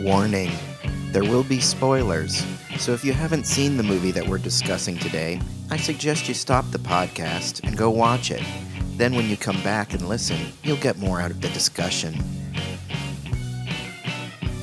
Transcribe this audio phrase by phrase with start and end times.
[0.00, 0.50] Warning
[1.12, 2.46] there will be spoilers,
[2.78, 6.64] so if you haven't seen the movie that we're discussing today, I suggest you stop
[6.70, 8.42] the podcast and go watch it.
[8.96, 12.14] Then, when you come back and listen, you'll get more out of the discussion.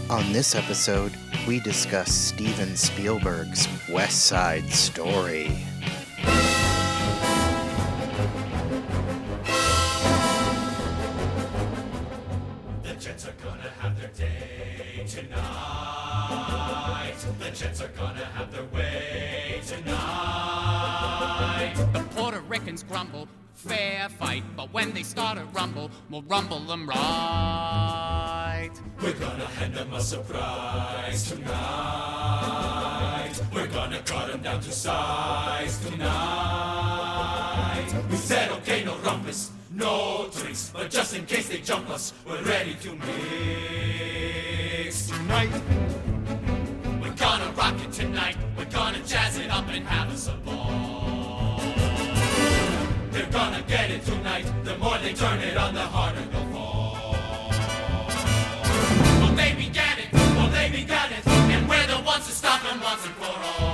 [0.09, 1.11] On this episode,
[1.47, 5.51] we discuss Steven Spielberg's West Side Story.
[23.53, 28.71] Fair fight, but when they start a rumble, we'll rumble them right.
[29.03, 31.53] We're gonna hand them a surprise tonight.
[33.53, 37.85] We're gonna cut them down to size tonight.
[38.09, 42.41] We said okay, no rumpus, no drinks, but just in case they jump us, we're
[42.43, 45.51] ready to mix tonight.
[46.99, 48.37] We're gonna rock it tonight.
[48.57, 50.86] We're gonna jazz it up and have us a ball.
[53.37, 54.45] Gonna get it tonight.
[54.63, 56.97] The more they turn it on, the harder they'll fall.
[59.21, 60.11] Well, they began it.
[60.11, 61.27] Well, they began it.
[61.27, 63.66] And we're the ones to stop them once and for all.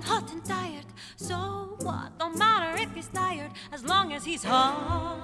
[0.00, 0.86] Hot and tired,
[1.16, 2.18] so what?
[2.18, 5.20] Don't matter if he's tired, as long as he's hot.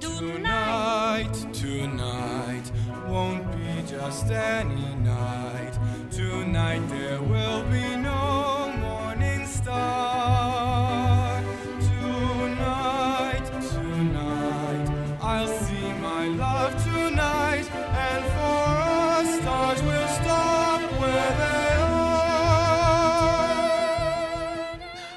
[0.00, 2.70] Tonight, tonight
[3.08, 5.78] won't be just any night.
[6.10, 10.83] Tonight there will be no morning star.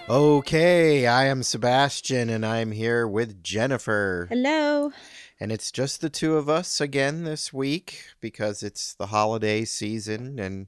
[0.09, 4.28] Okay, I am Sebastian and I'm here with Jennifer.
[4.29, 4.94] Hello.
[5.38, 10.40] And it's just the two of us again this week because it's the holiday season
[10.40, 10.68] and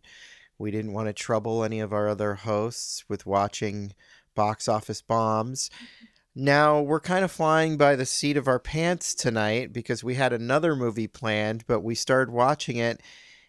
[0.57, 3.93] we didn't want to trouble any of our other hosts with watching
[4.35, 5.69] box office bombs.
[6.35, 10.33] Now, we're kind of flying by the seat of our pants tonight because we had
[10.33, 13.01] another movie planned, but we started watching it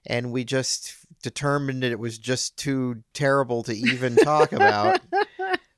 [0.06, 5.00] and we just determined that it was just too terrible to even talk about.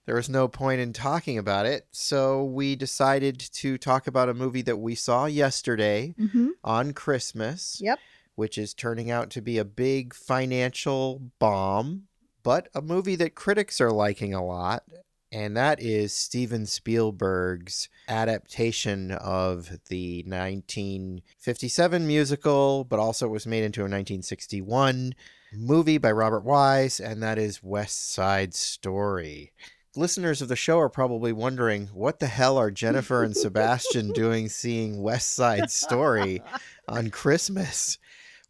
[0.04, 1.86] There was no point in talking about it.
[1.92, 6.48] So we decided to talk about a movie that we saw yesterday Mm-hmm.
[6.64, 7.98] on Christmas, Yep.
[8.34, 12.04] which is turning out to be a big financial bomb,
[12.42, 14.82] but a movie that critics are liking a lot.
[15.30, 23.80] And that is Steven Spielberg's adaptation of the 1957 musical, but also was made into
[23.80, 25.14] a 1961
[25.54, 29.52] movie by Robert Wise, and that is West Side Story
[29.96, 34.48] listeners of the show are probably wondering what the hell are Jennifer and Sebastian doing
[34.48, 36.42] seeing West Side Story
[36.88, 37.98] on Christmas?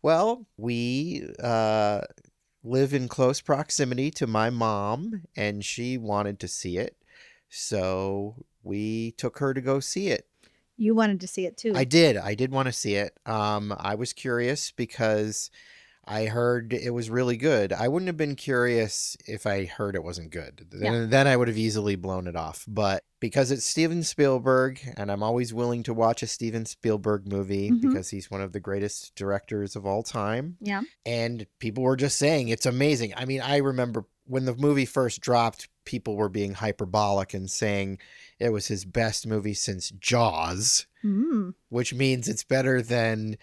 [0.02, 2.02] Well, we uh,
[2.64, 6.96] live in close proximity to my mom, and she wanted to see it.
[7.48, 10.26] So we took her to go see it.
[10.76, 11.72] You wanted to see it too.
[11.76, 12.16] I did.
[12.16, 13.16] I did want to see it.
[13.26, 15.50] Um, I was curious because
[16.04, 17.72] I heard it was really good.
[17.72, 20.66] I wouldn't have been curious if I heard it wasn't good.
[20.70, 22.64] Then, then I would have easily blown it off.
[22.66, 27.70] But because it's Steven Spielberg, and I'm always willing to watch a Steven Spielberg movie
[27.70, 27.80] Mhm.
[27.82, 30.56] because he's one of the greatest directors of all time.
[30.60, 30.82] Yeah.
[31.06, 33.12] And people were just saying it's amazing.
[33.16, 37.98] I mean, I remember when the movie first dropped, people were being hyperbolic and saying
[38.40, 41.54] it was his best movie since Jaws Mm.
[41.68, 43.36] which means it's better than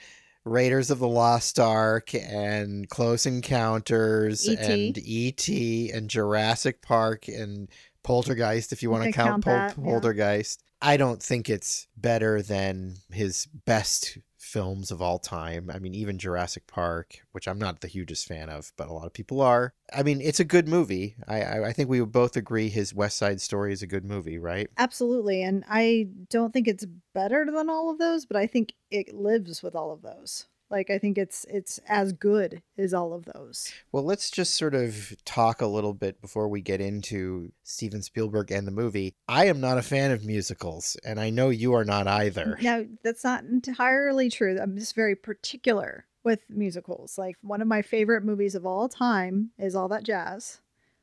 [0.45, 4.61] Raiders of the Lost Ark and Close Encounters E.T..
[4.61, 5.91] and E.T.
[5.91, 7.69] and Jurassic Park and
[8.03, 9.83] Poltergeist, if you want to count, count Pol- that, yeah.
[9.83, 10.63] Poltergeist.
[10.81, 14.17] I don't think it's better than his best
[14.49, 15.69] films of all time.
[15.73, 19.05] I mean, even Jurassic Park, which I'm not the hugest fan of, but a lot
[19.05, 19.73] of people are.
[19.93, 21.15] I mean, it's a good movie.
[21.27, 24.05] I I, I think we would both agree his West Side Story is a good
[24.05, 24.69] movie, right?
[24.77, 25.43] Absolutely.
[25.43, 29.61] And I don't think it's better than all of those, but I think it lives
[29.61, 30.47] with all of those.
[30.69, 33.71] Like I think it's it's as good as all of those.
[33.91, 38.51] Well, let's just sort of talk a little bit before we get into Steven Spielberg
[38.51, 39.15] and the movie.
[39.27, 42.57] I am not a fan of musicals, and I know you are not either.
[42.61, 44.59] Now, that's not entirely true.
[44.61, 47.17] I'm just very particular with musicals.
[47.17, 50.59] Like one of my favorite movies of all time is All That Jazz,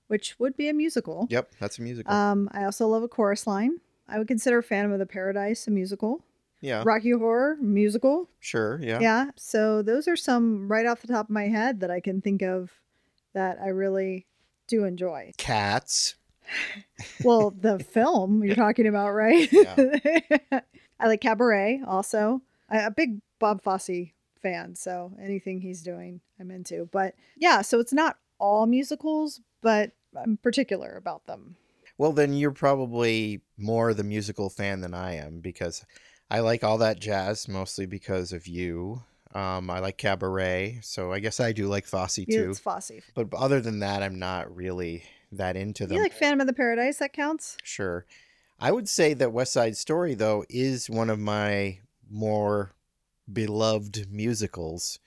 [0.06, 1.26] which would be a musical.
[1.30, 2.12] Yep, that's a musical.
[2.12, 3.80] Um, I also love a chorus line.
[4.08, 6.22] I would consider Phantom of the Paradise a musical.
[6.60, 8.28] Yeah, Rocky Horror musical.
[8.40, 8.80] sure.
[8.82, 9.00] Yeah.
[9.00, 9.30] Yeah.
[9.36, 12.42] So those are some right off the top of my head that I can think
[12.42, 12.70] of
[13.34, 14.26] that I really
[14.66, 15.32] do enjoy.
[15.38, 16.14] Cats.
[17.24, 19.48] Well, the film you're talking about, right?
[21.00, 22.40] I like Cabaret also.
[22.70, 26.88] I, a big Bob Fosse fan, so anything he's doing, I'm into.
[26.92, 31.56] But yeah, so it's not all musicals, but I'm particular about them.
[31.98, 35.84] Well, then you're probably more the musical fan than I am because
[36.30, 39.02] I like all that jazz mostly because of you.
[39.34, 42.24] Um, I like cabaret, so I guess I do like Fosse too.
[42.28, 42.92] Yeah, it's Fosse.
[43.14, 45.96] But other than that, I'm not really that into them.
[45.96, 46.98] You like Phantom of the Paradise?
[46.98, 47.56] That counts.
[47.62, 48.06] Sure.
[48.58, 51.80] I would say that West Side Story, though, is one of my
[52.10, 52.72] more
[53.30, 54.98] beloved musicals.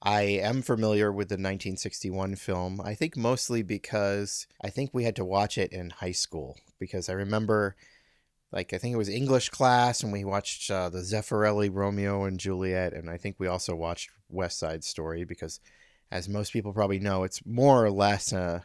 [0.00, 2.80] I am familiar with the 1961 film.
[2.80, 7.08] I think mostly because I think we had to watch it in high school because
[7.08, 7.76] I remember,
[8.52, 12.38] like, I think it was English class and we watched uh, the Zeffirelli Romeo and
[12.38, 15.60] Juliet, and I think we also watched West Side Story because,
[16.10, 18.64] as most people probably know, it's more or less a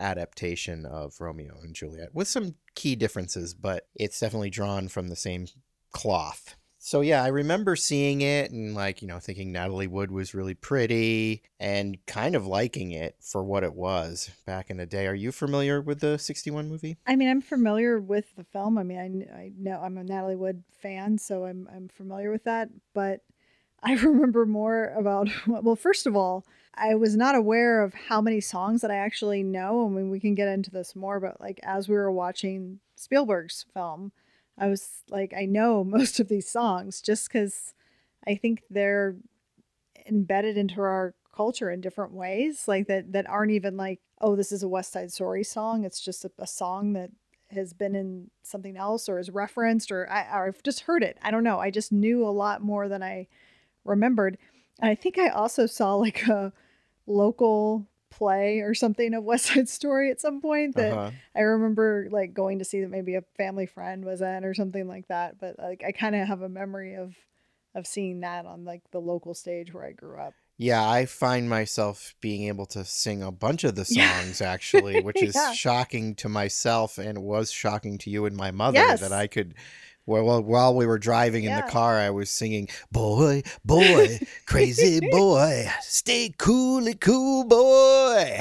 [0.00, 5.16] adaptation of Romeo and Juliet with some key differences, but it's definitely drawn from the
[5.16, 5.46] same
[5.92, 6.56] cloth.
[6.80, 10.54] So yeah, I remember seeing it and like, you know, thinking Natalie Wood was really
[10.54, 15.08] pretty and kind of liking it for what it was back in the day.
[15.08, 16.96] Are you familiar with the 61 movie?
[17.06, 18.78] I mean, I'm familiar with the film.
[18.78, 22.44] I mean, I, I know I'm a Natalie Wood fan, so I'm I'm familiar with
[22.44, 22.68] that.
[22.94, 23.22] But
[23.82, 26.44] I remember more about well, first of all,
[26.74, 29.84] I was not aware of how many songs that I actually know.
[29.84, 33.66] I mean, we can get into this more, but like as we were watching Spielberg's
[33.74, 34.12] film,
[34.58, 37.74] I was like, I know most of these songs just because
[38.26, 39.16] I think they're
[40.06, 44.52] embedded into our culture in different ways, like that that aren't even like, oh, this
[44.52, 45.84] is a West Side Story song.
[45.84, 47.10] It's just a, a song that
[47.50, 51.16] has been in something else or is referenced or, I, or I've just heard it.
[51.22, 51.58] I don't know.
[51.58, 53.28] I just knew a lot more than I
[53.84, 54.36] remembered.
[54.80, 56.52] And I think I also saw like a
[57.06, 61.10] local play or something of West Side Story at some point that Uh-huh.
[61.36, 64.86] I remember like going to see that maybe a family friend was in or something
[64.88, 65.38] like that.
[65.38, 67.14] But like I kind of have a memory of
[67.74, 70.34] of seeing that on like the local stage where I grew up.
[70.60, 74.22] Yeah, I find myself being able to sing a bunch of the Yeah.
[74.22, 75.52] songs actually, which is Yeah.
[75.52, 79.00] shocking to myself and was shocking to you and my mother Yes.
[79.00, 79.54] that I could
[80.08, 81.62] well, while we were driving in Yeah.
[81.62, 88.40] the car I was singing boy boy crazy boy stay coolly cool boy.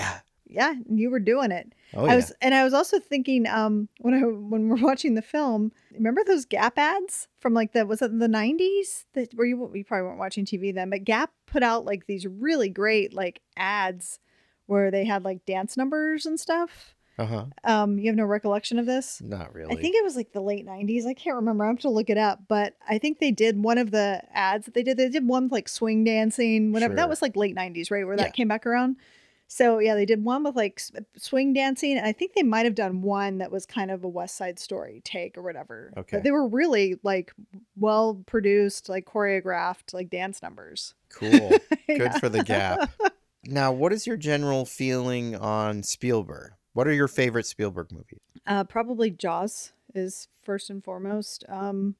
[0.49, 1.73] Yeah, you were doing it.
[1.93, 2.15] Oh I yeah.
[2.15, 6.23] was, and I was also thinking, um, when I when we're watching the film, remember
[6.25, 10.07] those Gap ads from like the was it the nineties that where you you probably
[10.07, 14.19] weren't watching TV then, but Gap put out like these really great like ads
[14.67, 16.95] where they had like dance numbers and stuff.
[17.17, 17.45] Uh-huh.
[17.63, 19.21] Um, you have no recollection of this?
[19.21, 19.75] Not really.
[19.77, 21.05] I think it was like the late nineties.
[21.05, 21.63] I can't remember.
[21.65, 24.65] I have to look it up, but I think they did one of the ads
[24.65, 24.97] that they did.
[24.97, 26.91] They did one with like swing dancing, whatever.
[26.91, 26.95] Sure.
[26.97, 28.05] That was like late nineties, right?
[28.05, 28.24] Where Yeah.
[28.24, 28.97] that came back around.
[29.50, 30.81] So yeah, they did one with like
[31.15, 34.07] swing dancing, and I think they might have done one that was kind of a
[34.09, 35.93] West Side Story take or whatever.
[35.95, 36.17] Okay.
[36.17, 37.31] but they were really like
[37.77, 40.93] well produced, like choreographed, like dance numbers.
[41.09, 41.29] Cool.
[41.88, 42.19] Good Yeah.
[42.19, 42.91] for the gap.
[43.50, 46.51] Now, what is your general feeling on Spielberg?
[46.77, 48.19] What are your favorite Spielberg movies?
[48.46, 51.43] Uh, probably Jaws is first and foremost.
[51.50, 51.96] Um,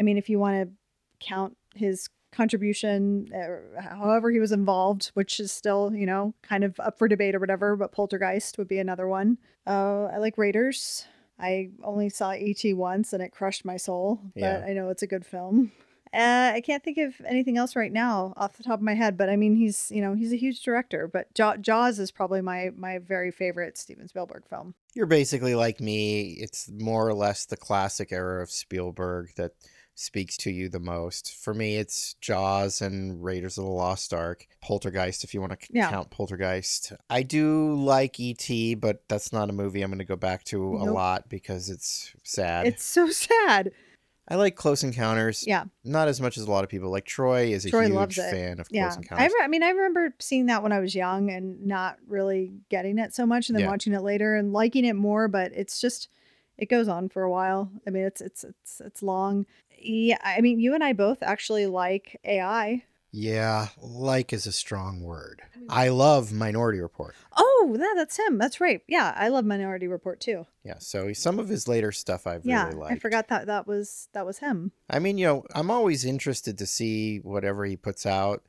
[0.00, 0.74] I mean, if you want to
[1.20, 6.80] count his contribution, uh, however he was involved, which is still, you know, kind of
[6.80, 9.36] up for debate or whatever, but Poltergeist would be another one.
[9.66, 11.04] Uh, I like Raiders.
[11.38, 12.72] I only saw E.T.
[12.72, 14.64] once and it crushed my soul, but Yeah.
[14.66, 15.70] I know it's a good film.
[16.14, 19.16] Uh, I can't think of anything else right now off the top of my head,
[19.16, 21.08] but I mean, he's you know he's a huge director.
[21.08, 24.74] But Jaw- Jaws is probably my my very favorite Steven Spielberg film.
[24.94, 26.32] You're basically like me.
[26.38, 29.52] It's more or less the classic era of Spielberg that
[29.94, 31.34] speaks to you the most.
[31.34, 35.66] For me, it's Jaws and Raiders of the Lost Ark, Poltergeist, if you want to
[35.70, 35.90] Yeah.
[35.90, 36.92] count Poltergeist.
[37.10, 40.76] I do like E.T., but that's not a movie I'm going to go back to
[40.76, 42.66] a lot because it's sad.
[42.66, 43.72] It's so sad.
[44.32, 45.46] I like Close Encounters.
[45.46, 45.64] Yeah.
[45.84, 46.90] Not as much as a lot of people.
[46.90, 49.32] Like Troy is a Troy huge fan of Yeah, Close I, Encounters.
[49.38, 52.98] re- I mean, I remember seeing that when I was young and not really getting
[52.98, 53.70] it so much, and then Yeah.
[53.70, 55.28] watching it later and liking it more.
[55.28, 56.08] But it's just,
[56.56, 57.70] it goes on for a while.
[57.86, 59.44] I mean, it's it's it's it's long.
[59.78, 62.84] Yeah, I mean, you and I both actually like AI.
[63.12, 65.42] Yeah, like is a strong word.
[65.68, 67.14] I love Minority Report.
[67.36, 68.38] Oh, that, that's him.
[68.38, 68.80] That's right.
[68.88, 70.46] Yeah, I love Minority Report too.
[70.64, 72.92] Yeah, so some of his later stuff I've yeah, really liked.
[72.92, 74.72] I forgot that that was that was him.
[74.88, 78.42] I mean, you know, I'm always interested to see whatever he puts out.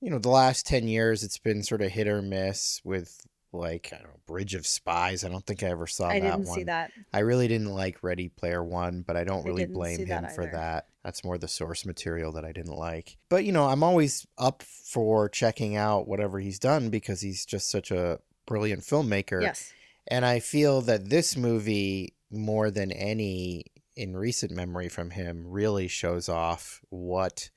[0.00, 3.90] You know, the last 10 years, it's been sort of hit or miss with, like,
[3.92, 5.24] I don't know, Bridge of Spies.
[5.24, 6.56] I don't think I ever saw I that didn't one.
[6.56, 6.90] see that.
[7.12, 10.34] I really didn't like Ready Player One, but I don't really didn't blame him that
[10.34, 10.86] for that.
[11.04, 13.16] That's more the source material that I didn't like.
[13.28, 17.70] But, you know, I'm always up for checking out whatever he's done because he's just
[17.70, 19.40] such a brilliant filmmaker.
[19.40, 19.72] Yes.
[20.08, 25.88] And I feel that this movie, more than any in recent memory from him, really
[25.88, 27.50] shows off what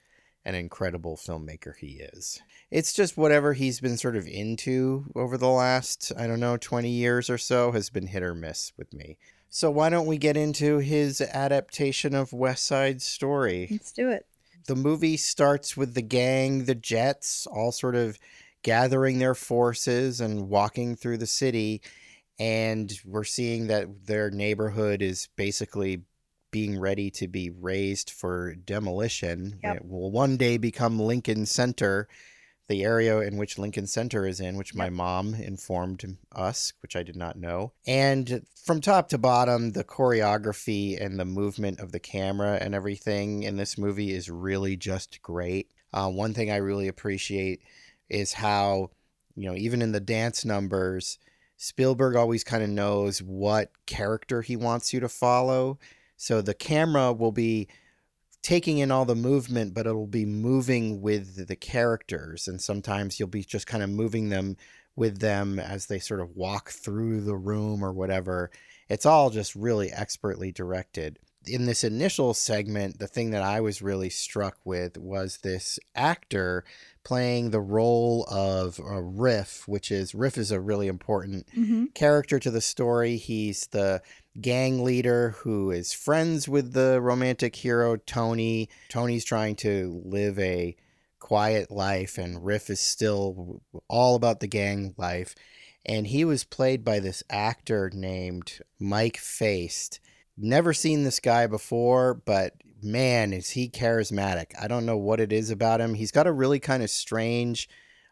[0.46, 2.42] an incredible filmmaker he is.
[2.72, 6.90] It's just whatever he's been sort of into over the last, I don't know, 20
[6.90, 9.18] years or so has been hit or miss with me.
[9.50, 13.68] So why don't we get into his adaptation of West Side Story?
[13.72, 14.26] Let's do it.
[14.68, 18.20] the movie starts with the gang, the Jets, all sort of
[18.62, 21.82] gathering their forces and walking through the city.
[22.40, 26.04] And we're seeing that their neighborhood is basically
[26.52, 29.60] being ready to be razed for demolition.
[29.64, 29.76] Yep.
[29.76, 32.08] It will one day become Lincoln Center,
[32.68, 37.04] the area in which Lincoln Center is in, which my mom informed us, which I
[37.04, 37.74] did not know.
[37.88, 43.44] And from top to bottom, the choreography and the movement of the camera and everything
[43.44, 45.72] in this movie is really just great.
[45.92, 47.62] Uh, one thing I really appreciate
[48.10, 48.92] is how,
[49.36, 51.18] you know, even in the dance numbers,
[51.58, 55.80] Spielberg always kind of knows what character he wants you to follow.
[56.22, 57.70] So the camera will be
[58.44, 62.46] taking in all the movement, but it'll be moving with the characters.
[62.48, 64.58] And sometimes you'll be just kind of moving them
[64.98, 68.52] with them as they sort of walk through the room or whatever.
[68.90, 71.20] It's all just really expertly directed.
[71.48, 76.66] In this initial segment, the thing that I was really struck with was this actor
[77.06, 81.86] playing the role of uh, Riff, which is Riff is a really important Mm-hmm.
[81.96, 83.16] character to the story.
[83.16, 84.02] He's the
[84.42, 88.70] gang leader who is friends with the romantic hero Tony.
[88.90, 90.76] Tony's trying to live a
[91.20, 95.36] quiet life, and Riff is still all about the gang life.
[95.86, 100.00] And he was played by this actor named Mike Faist.
[100.38, 104.52] Never seen this guy before, but man, is he charismatic.
[104.60, 105.94] I don't know what it is about him.
[105.94, 107.70] He's got a really kind of strange,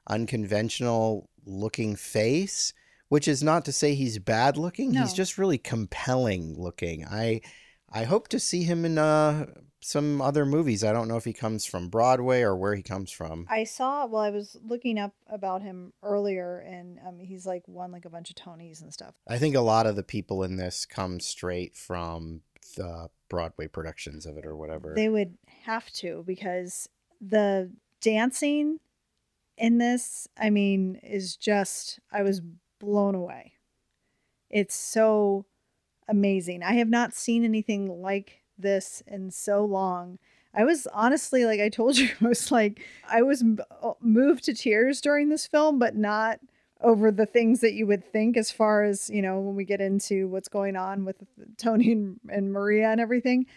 [0.08, 2.74] unconventional looking face
[3.10, 4.94] which is not to say he's bad looking.
[4.94, 7.06] He's just really compelling looking.
[7.06, 7.42] I
[7.92, 9.48] I hope to see him in uh
[9.80, 10.84] some other movies.
[10.84, 13.46] I don't know if he comes from Broadway or where he comes from.
[13.50, 14.06] I saw.
[14.06, 18.10] Well, I was looking up about him earlier, and um, he's like won like a
[18.10, 19.16] bunch of Tonys and stuff.
[19.28, 22.42] I think a lot of the people in this come straight from
[22.76, 24.94] the Broadway productions of it or whatever.
[24.96, 26.90] They would have to because
[27.22, 27.72] the
[28.02, 28.80] dancing
[29.58, 32.00] in this, I mean, is just.
[32.12, 32.42] I was
[32.80, 33.54] blown away.
[34.50, 35.46] It's so
[36.08, 36.64] amazing.
[36.64, 40.20] I have not seen anything like this in so long.
[40.54, 43.44] I was honestly, like I told you, I was like, I was
[43.84, 46.40] uh, moved to tears during this film, but not
[46.82, 49.82] over the things that you would think as far as, you know, when we get
[49.82, 51.16] into what's going on with
[51.58, 53.48] Tony and, and Maria and everything.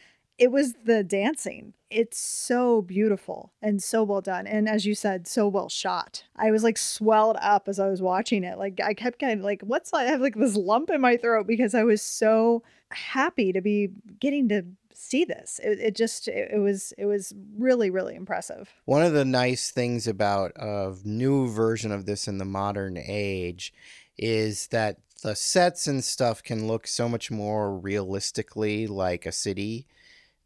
[0.41, 1.75] It was the dancing.
[1.91, 4.47] It's so beautiful and so well done.
[4.47, 6.25] And as you said, so well shot.
[6.35, 8.57] I was like swelled up as I was watching it.
[8.57, 11.75] Like I kept of like, what's I have like this lump in my throat because
[11.75, 15.61] I was so happy to be getting to see this.
[15.63, 18.71] It, it just it, it was it was really really impressive.
[18.87, 23.75] One of the nice things about a new version of this in the modern age
[24.17, 29.87] is that the sets and stuff can look so much more realistically like a city.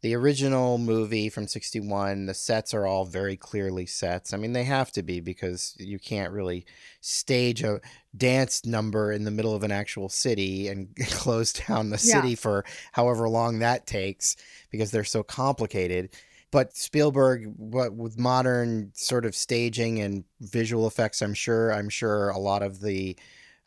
[0.05, 4.33] The original movie from 61, the sets are all very clearly sets.
[4.33, 6.67] I mean, they have to be because you can't really
[7.01, 7.81] stage a
[8.15, 12.21] dance number in the middle of an actual city and close down the Yeah.
[12.21, 14.35] city for however long that takes
[14.69, 16.11] because they're so complicated
[16.51, 22.29] but Spielberg, what with modern sort of staging and visual effects, I'm sure, I'm sure
[22.29, 23.17] a lot of the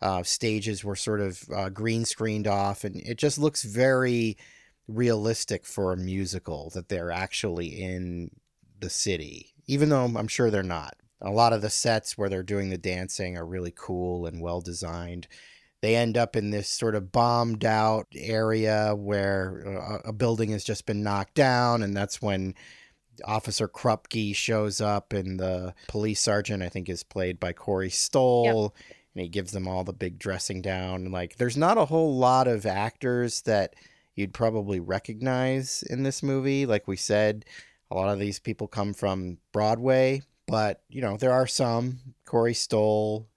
[0.00, 4.38] uh, stages were sort of uh, green screened off, and it just looks very
[4.88, 8.30] realistic for a musical that they're actually in
[8.80, 10.96] the city, even though I'm sure they're not.
[11.20, 14.60] A lot of the sets where they're doing the dancing are really cool and well
[14.60, 15.26] designed.
[15.80, 19.64] they end up in this sort of bombed out area where
[20.04, 22.54] uh, a building has just been knocked down and that's when
[23.24, 28.74] officer krupke shows up and the police sergeant i think is played by corey stoll
[29.14, 32.46] and he gives them all the big dressing down like there's not a whole lot
[32.48, 33.74] of actors that
[34.18, 37.44] you'd probably recognize in this movie like we said
[37.90, 42.54] a lot of these people come from broadway but you know there are some corey
[42.54, 43.28] stoll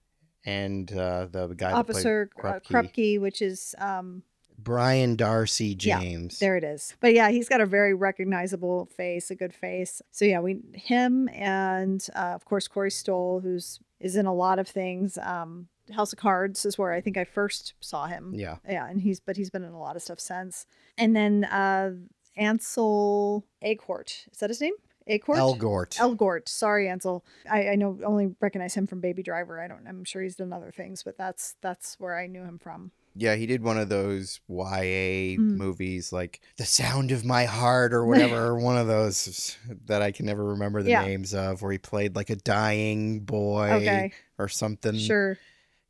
[0.44, 2.66] and uh, the guy Officer uh, Krupke.
[2.66, 4.22] Krupke, which is um,
[4.58, 6.38] Brian Darcy James.
[6.40, 6.46] Yeah.
[6.46, 6.94] There it is.
[7.00, 10.02] But yeah, he's got a very recognizable face, a good face.
[10.10, 14.58] So yeah, we him and uh, of course Corey Stoll, who's is in a lot
[14.58, 15.18] of things.
[15.18, 18.32] Um, House of Cards is where I think I first saw him.
[18.34, 18.56] Yeah.
[18.68, 20.66] Yeah, and he's but he's been in a lot of stuff since.
[20.96, 21.92] And then uh,
[22.36, 24.74] Ansel Agort, is that his name?
[25.08, 25.36] Agort.
[25.38, 25.96] Elgort.
[25.96, 26.48] Elgort.
[26.48, 27.24] Sorry, Ansel.
[27.50, 29.60] I, I know only recognize him from Baby Driver.
[29.60, 29.86] I don't.
[29.88, 32.92] I'm sure he's done other things, but that's that's where I knew him from.
[33.16, 35.56] yeah, he did one of those YA Mm.
[35.56, 40.24] movies like The Sound of My Heart or whatever, one of those that I can
[40.26, 41.04] never remember the Yeah.
[41.04, 44.12] names of, where he played like a dying boy Okay.
[44.38, 44.96] or something.
[44.98, 45.36] Sure.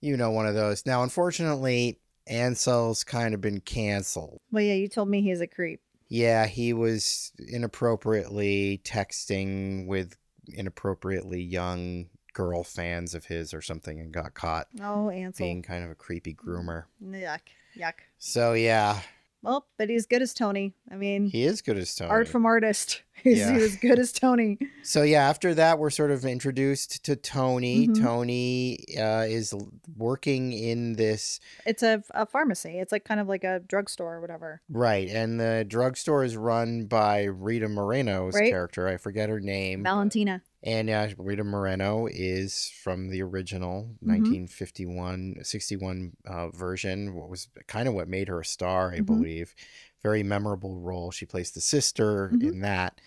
[0.02, 0.84] You know, one of those.
[0.84, 4.40] Now, unfortunately, Ansel's kind of been canceled.
[4.50, 5.80] Well, yeah, you told me he's a creep.
[6.08, 10.16] Yeah, he was inappropriately texting with
[10.52, 15.46] inappropriately young girl fans of his or something and got caught Oh, Ansel.
[15.46, 16.50] being kind of a creepy mm-hmm.
[16.50, 16.84] groomer.
[17.02, 17.40] Yuck.
[17.78, 17.94] Yuck.
[18.18, 19.00] So yeah,
[19.42, 20.74] Well, but he's good as Tony.
[20.90, 22.10] I mean, he is good as Tony.
[22.10, 23.02] art from artist.
[23.22, 23.52] He's, Yeah.
[23.56, 24.58] He was good as Tony.
[24.82, 27.86] So yeah, after that, we're sort of introduced to Tony.
[27.86, 28.02] Mhm.
[28.02, 29.54] Tony uh, is
[29.96, 32.78] working in this It's a, a pharmacy.
[32.80, 34.60] It's like kind of like a drugstore or whatever.
[34.68, 38.50] right, and the drugstore is run by Rita Moreno's Right.
[38.50, 38.88] character.
[38.88, 40.42] I forget her name, Valentina.
[40.62, 44.08] And uh, Rita Moreno is from the original Mhm.
[44.08, 47.14] 1951 61 uh, version.
[47.14, 49.06] What was kind of what made her a star, I Mhm.
[49.06, 49.54] believe.
[50.02, 51.10] Very memorable role.
[51.10, 52.42] She plays the sister Mhm.
[52.42, 53.00] in that.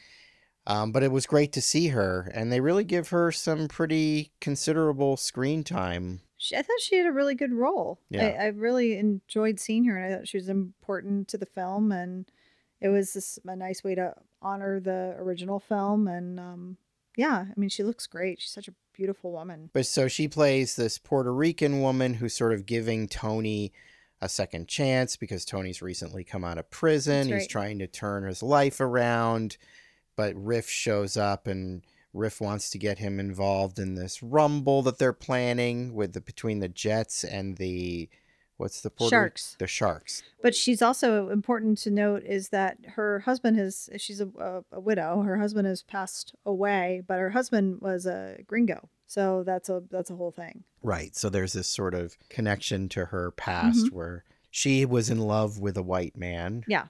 [0.67, 4.31] Um, but it was great to see her, and they really give her some pretty
[4.41, 6.21] considerable screen time.
[6.38, 8.00] She, I thought she had a really good role.
[8.09, 8.25] Yeah.
[8.25, 11.91] I, I really enjoyed seeing her, and I thought she was important to the film,
[11.91, 12.25] and
[12.81, 16.07] it was just a nice way to honor the original film.
[16.07, 16.77] And um,
[17.18, 18.42] yeah, I mean, she looks great.
[18.42, 19.70] She's such a beautiful woman.
[19.74, 23.72] But so she plays this Puerto Rican woman who's sort of giving Tony
[24.22, 27.30] a second chance because Tony's recently come out of prison.
[27.30, 29.58] That's He's trying to turn his life around,
[30.16, 34.98] but Riff shows up and Riff wants to get him involved in this rumble that
[34.98, 38.10] they're planning with the between the Jets and the
[38.57, 39.55] what's the Puerto Sharks.
[39.59, 40.24] the Sharks.
[40.41, 44.79] But she's also important to note is that her husband has she's a, a, a
[44.79, 45.22] widow.
[45.22, 48.89] Her husband has passed away, but her husband was a gringo.
[49.07, 50.63] So that's a that's a whole thing.
[50.81, 51.15] Right.
[51.15, 53.96] So there's this sort of connection to her past mm-hmm.
[53.96, 56.63] where she was in love with a white man.
[56.68, 56.85] Yeah.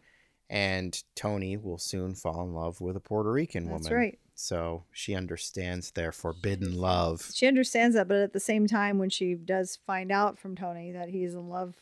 [0.50, 3.84] And Tony will soon fall in love with a Puerto Rican That's woman.
[3.84, 4.20] That's right.
[4.36, 7.32] So she understands their forbidden love.
[7.34, 10.92] She understands that, but at the same time, when she does find out from Tony
[10.92, 11.76] that he's in love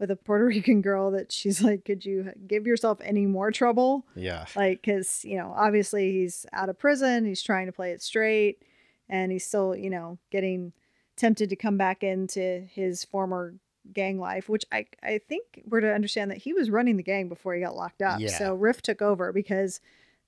[0.00, 4.04] with a Puerto Rican girl, that she's like, "Could you give yourself any more trouble?"
[4.16, 4.46] Yeah.
[4.56, 8.64] Like, because you know, obviously he's out of prison, he's trying to play it straight,
[9.08, 10.72] and he's still, you know, getting
[11.16, 13.54] tempted to come back into his former
[13.92, 17.28] gang life, which I I think we're to understand that he was running the gang
[17.28, 18.18] before he got locked up.
[18.18, 18.36] Yeah.
[18.36, 19.80] So Riff took over because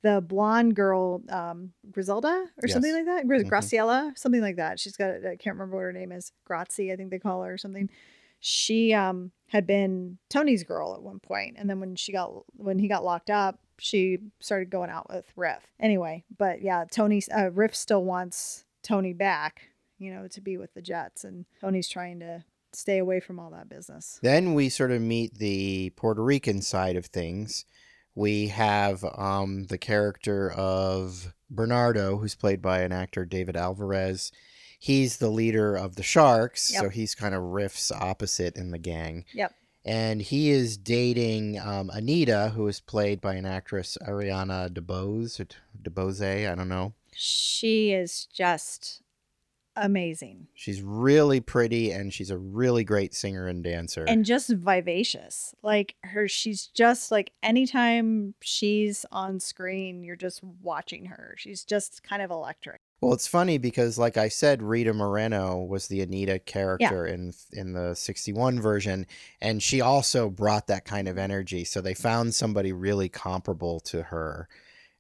[0.03, 3.49] the blonde girl, um, Griselda or something like that, Mhm.
[3.49, 4.79] Graciela, something like that.
[4.81, 7.53] She's got I can't remember what her name is, Grazi, I think they call her
[7.55, 7.89] or something.
[8.41, 12.79] She um had been Tony's girl at one point, and then when she got when
[12.79, 15.63] he got locked up, she started going out with Riff.
[15.79, 20.75] Anyway, but yeah, Tony uh, Riff still wants Tony back, you know, to be with
[20.75, 24.19] the Jets, and Tony's trying to stay away from all that business.
[24.23, 27.65] Then we sort of meet the Puerto Rican side of things.
[28.15, 34.33] We have um, the character of Bernardo, who's played by an actor, David Alvarez.
[34.79, 39.25] He's the leader of the Sharks, so he's kind of Riff's opposite in the gang.
[39.33, 39.55] Yep.
[39.85, 45.47] And he is dating um, Anita, who is played by an actress, Ariana DeBose, or
[45.83, 46.95] DeBose, I don't know.
[47.15, 49.02] She is just
[49.77, 54.05] amazing She's really pretty and she's a really great singer and dancer.
[54.07, 55.55] and just vivacious.
[55.63, 61.35] Like her, she's just like anytime she's on screen, you're just watching her.
[61.39, 62.81] She's just kind of electric.
[63.01, 67.73] Well, it's funny because, like I said, Rita Moreno was the Anita character in in
[67.73, 69.07] the '61 version,
[69.41, 71.65] and she also brought that kind of energy.
[71.65, 74.49] So they found somebody really comparable to her.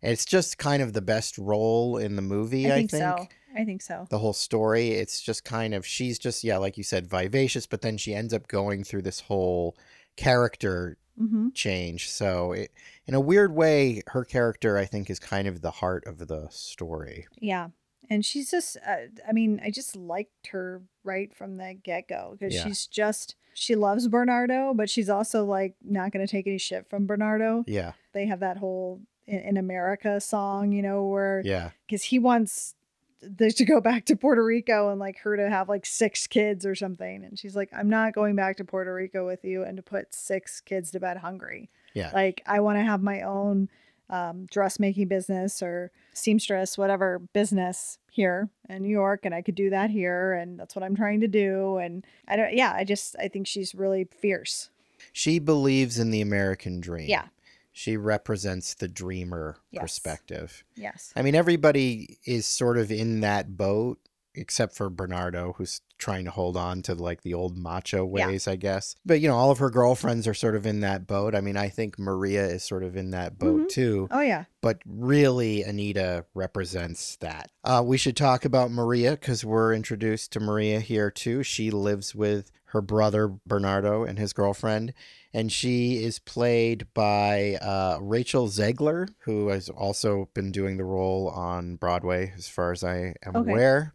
[0.01, 2.67] It's just kind of the best role in the movie.
[2.69, 3.03] I I think, think.
[3.03, 3.29] so.
[3.57, 4.07] I think so.
[4.11, 4.91] the whole story.
[4.93, 8.33] It's just kind of she's just yeah, like you said, vivacious, but then she ends
[8.35, 9.77] up going through this whole
[10.17, 12.09] character hmm change.
[12.11, 12.73] So it,
[13.07, 16.49] in a weird way, her character I think is kind of the heart of the
[16.51, 17.27] story.
[17.39, 17.69] Yeah.
[18.09, 22.35] And she's just, uh, I mean, I just liked her right from the get go
[22.39, 22.65] because Yeah.
[22.65, 26.89] she's just, she loves Bernardo, but she's also like not going to take any shit
[26.89, 27.65] from Bernardo.
[27.67, 32.19] Yeah, They have that whole in, in America song, you know, where, yeah, because he
[32.19, 32.75] wants
[33.23, 36.67] they to go back to Puerto Rico and like her to have like six kids
[36.67, 37.25] or something.
[37.25, 40.15] And she's like, I'm not going back to Puerto Rico with you and to put
[40.15, 41.71] six kids to bed hungry.
[41.95, 42.11] yeah.
[42.13, 43.69] Like I want to have my own
[44.11, 49.71] um, dressmaking business or seamstress, whatever business here in New York, and I could do
[49.71, 51.79] that here, and that's what I'm trying to do.
[51.79, 54.69] And I don't, yeah, I just I think she's really fierce.
[55.13, 57.09] She believes in the American dream.
[57.09, 57.25] Yeah.
[57.73, 59.83] She represents the dreamer Yes.
[59.83, 60.63] perspective.
[60.77, 61.13] Yes.
[61.17, 63.99] I mean, everybody is sort of in that boat
[64.35, 68.27] except for Bernardo, who's trying to hold on to like the old macho Yeah.
[68.27, 68.97] ways, I guess.
[69.07, 71.35] But, you know, all of her girlfriends are sort of in that boat.
[71.35, 73.69] I mean, I think Maria is sort of in that boat Mhm.
[73.69, 74.09] too.
[74.11, 74.45] Oh yeah.
[74.61, 77.51] But really, Anita represents that.
[77.63, 81.43] Uh, we should talk about Maria because we're introduced to Maria here too.
[81.45, 84.95] She lives with her brother Bernardo and his girlfriend,
[85.33, 91.29] and she is played by uh, Rachel Zegler, who has also been doing the role
[91.29, 93.51] on Broadway, as far as I am Okay.
[93.51, 93.93] aware.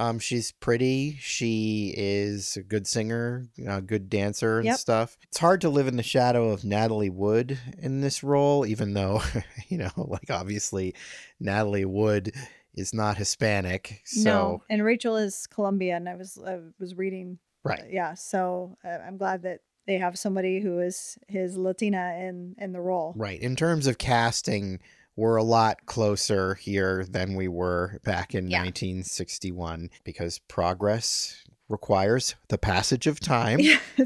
[0.00, 1.18] Um, she's pretty.
[1.20, 4.78] She is a good singer, a good dancer, and Yep.
[4.78, 5.18] stuff.
[5.24, 9.20] It's hard to live in the shadow of Natalie Wood in this role, even though,
[9.68, 10.94] you know, like obviously
[11.38, 12.32] Natalie Wood
[12.74, 14.00] is not Hispanic.
[14.06, 16.08] So, no, and Rachel is Colombian.
[16.08, 17.38] I was I was reading.
[17.62, 17.84] right.
[17.90, 18.14] Yeah.
[18.14, 22.80] So uh, I'm glad that they have somebody who is his Latina in in the
[22.80, 23.12] role.
[23.16, 23.40] Right.
[23.40, 24.78] In terms of casting,
[25.16, 28.60] we're a lot closer here than we were back in Yeah.
[28.62, 33.60] 1961 because progress requires the passage of time,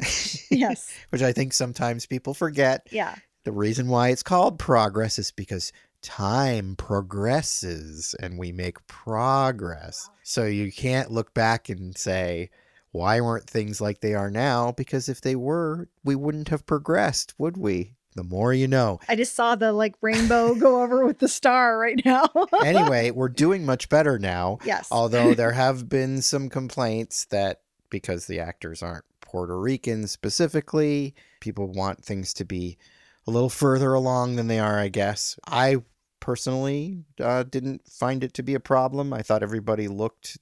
[0.50, 0.92] yes.
[1.10, 2.86] which I think sometimes people forget.
[2.90, 3.14] Yeah.
[3.44, 10.10] The reason why it's called progress is because time progresses and we make progress.
[10.22, 12.50] So you can't look back and say,
[12.92, 14.72] why weren't things like they are now?
[14.72, 17.94] Because if they were, we wouldn't have progressed, would we?
[18.14, 19.00] The more you know.
[19.08, 22.28] I just saw the like rainbow go over with the star right now.
[22.64, 24.58] Anyway, we're doing much better now.
[24.64, 24.88] yes.
[24.90, 31.66] Although there have been some complaints that because the actors aren't Puerto Rican specifically, people
[31.66, 32.78] want things to be
[33.26, 35.38] a little further along than they are, I guess.
[35.46, 35.78] I
[36.20, 39.12] personally uh, didn't find it to be a problem.
[39.12, 40.38] I thought everybody looked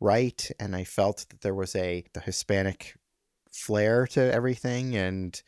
[0.00, 2.94] right, and I felt that there was a the Hispanic
[3.50, 5.40] flair to everything, and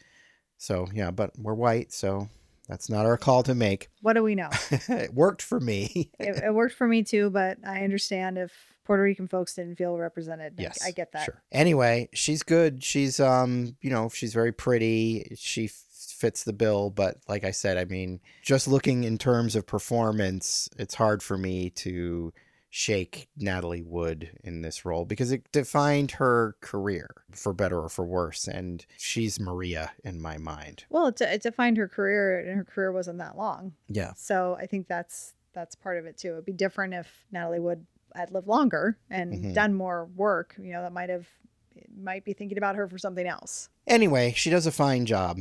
[0.58, 1.10] so yeah.
[1.10, 2.28] But we're white, so
[2.68, 3.88] that's not our call to make.
[4.02, 4.50] what do we know?
[4.70, 6.10] it worked for me.
[6.18, 8.52] it, it worked for me too, but I understand if
[8.84, 10.54] Puerto Rican folks didn't feel represented.
[10.58, 11.24] I- Yes, I, get that.
[11.24, 11.42] Sure.
[11.52, 12.82] Anyway, she's good.
[12.84, 15.34] She's um, you know, she's very pretty.
[15.38, 15.84] She f-
[16.18, 20.68] fits the bill, but like I said, I mean, just looking in terms of performance,
[20.78, 22.32] it's hard for me to
[22.78, 28.04] shake Natalie Wood in this role because it defined her career for better or for
[28.04, 30.84] worse, and she's Maria in my mind.
[30.88, 33.72] Well, it, it defined her career, and her career wasn't that long.
[33.88, 34.12] Yeah.
[34.16, 36.34] So I think that's that's part of it too.
[36.34, 39.54] It'd be different if Natalie Wood had lived longer and Mhm.
[39.54, 40.54] done more work.
[40.56, 41.26] You know, that might have
[41.96, 43.70] might be thinking about her for something else.
[43.88, 45.40] Anyway, she does a fine job,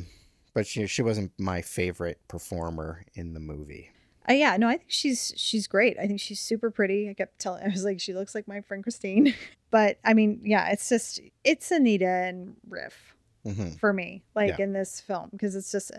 [0.55, 3.91] but she she wasn't my favorite performer in the movie.
[4.29, 5.97] Uh, yeah, no, I think she's she's great.
[5.99, 7.09] I think she's super pretty.
[7.09, 9.33] I kept telling, I was like, she looks like my friend Christine.
[9.71, 14.65] but I mean, yeah, it's just it's Anita and Riff hmm for me, like Yeah.
[14.65, 15.91] in this film, because it's just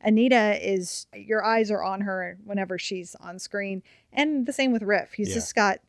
[0.00, 4.82] Anita is your eyes are on her whenever she's on screen, and the same with
[4.82, 5.12] Riff.
[5.12, 5.34] He's Yeah.
[5.34, 5.80] just got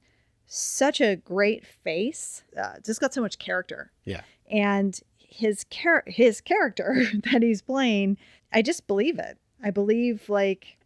[0.48, 3.92] such a great face, uh, just got so much character.
[4.04, 4.22] Yeah.
[4.52, 5.00] and
[5.32, 8.18] his char- his character that he's playing,
[8.52, 9.38] I just believe it.
[9.64, 10.79] I believe like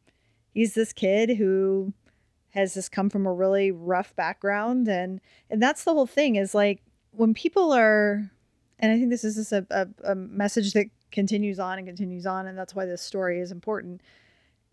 [0.54, 1.94] he's this kid who
[2.52, 6.54] has just come from a really rough background and and that's the whole thing is
[6.54, 8.30] like when people are
[8.80, 12.26] and i think this is just a, a, a message that continues on and continues
[12.26, 14.02] on and that's why this story is important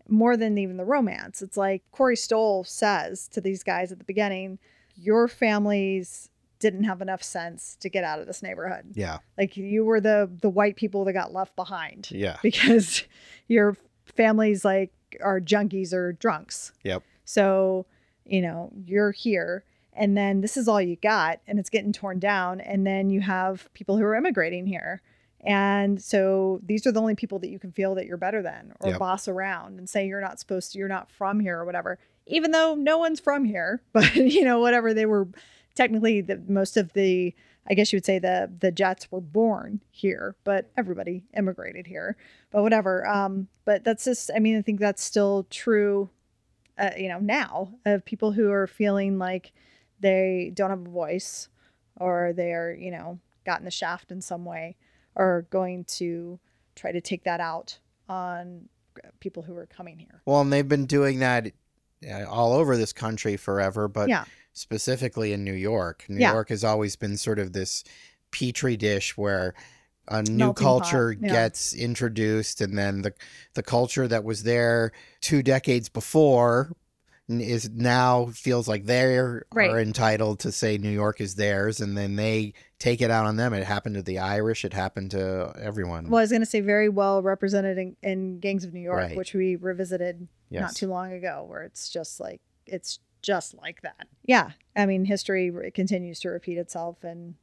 [0.09, 4.03] more than even the romance it's like corey stoll says to these guys at the
[4.05, 4.57] beginning
[4.95, 9.17] your families didn't have enough sense to get out of this neighborhood Yeah.
[9.37, 12.37] like you were the the white people that got left behind Yeah.
[12.43, 13.03] because
[13.47, 16.71] your families like are junkies or drunks.
[16.83, 17.03] Yep.
[17.25, 17.85] So,
[18.25, 22.19] you know, you're here and then this is all you got and it's getting torn
[22.19, 25.01] down and then you have people who are immigrating here.
[25.43, 28.73] And so these are the only people that you can feel that you're better than
[28.79, 28.99] or Yep.
[28.99, 31.97] boss around and say you're not supposed to, you're not from here or whatever.
[32.27, 35.27] even though no one's from here, but you know, whatever they were
[35.75, 37.33] technically the most of the
[37.69, 42.17] I guess you would say the the Jets were born here, but everybody immigrated here.
[42.51, 43.07] But whatever.
[43.07, 46.09] Um, but that's just I mean, I think that's still true
[46.81, 49.51] uh, you know, now of people who are feeling like
[49.99, 51.47] they don't have a voice
[51.97, 54.75] or they're, you know, gotten the shaft in some way
[55.15, 56.39] are going to
[56.75, 57.77] try to take that out
[58.09, 58.67] on
[59.19, 60.21] people who are coming here.
[60.25, 61.51] Well, and they've been doing that
[62.09, 64.25] uh, all over this country forever, but Yeah.
[64.53, 66.05] Specifically in New York.
[66.09, 66.33] New Yeah.
[66.33, 67.83] York has always been sort of this
[68.31, 69.53] petri dish where
[70.07, 71.29] a new Melting pot, culture yeah.
[71.31, 73.13] gets introduced and then the
[73.53, 76.71] the culture that was there two decades before
[77.29, 79.69] is now feels like they're Right.
[79.69, 83.37] are entitled to say New York is theirs and then they take it out on
[83.37, 83.53] them.
[83.53, 86.09] It happened to the Irish, it happened to everyone.
[86.09, 88.97] Well, I was going to say very well represented in, in Gangs of New York,
[88.97, 89.15] Right.
[89.15, 94.07] which we revisited not too long ago, where it's just like it's just like that.
[94.25, 97.35] Yeah, I mean, history re- continues to repeat itself, and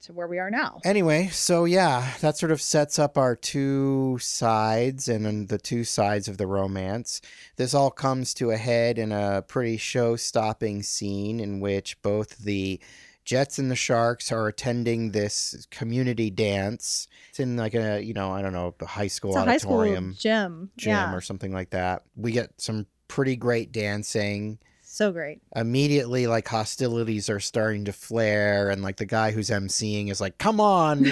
[0.00, 0.80] to where we are now.
[0.84, 5.84] Anyway, so yeah, that sort of sets up our two sides and then the two
[5.84, 7.20] sides of the romance.
[7.56, 12.38] This all comes to a head in a pretty show stopping scene in which both
[12.38, 12.80] the
[13.24, 17.06] Jets and the Sharks are attending this community dance.
[17.30, 19.56] It's in like a, you know, I don't know, a high school It's a high
[19.58, 20.70] school auditorium gym.
[20.76, 22.02] gym yeah, or something like that.
[22.16, 24.58] We get some pretty great dancing
[25.02, 25.40] so great.
[25.56, 30.36] immediately like hostilities are starting to flare and like the guy who's emceeing is like
[30.38, 31.02] come on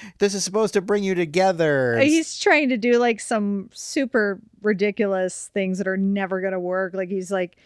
[0.18, 4.40] this is supposed to bring you together Uh, He's trying to do like some super
[4.62, 6.94] ridiculous things that are never to work.
[6.94, 7.56] Like he's like,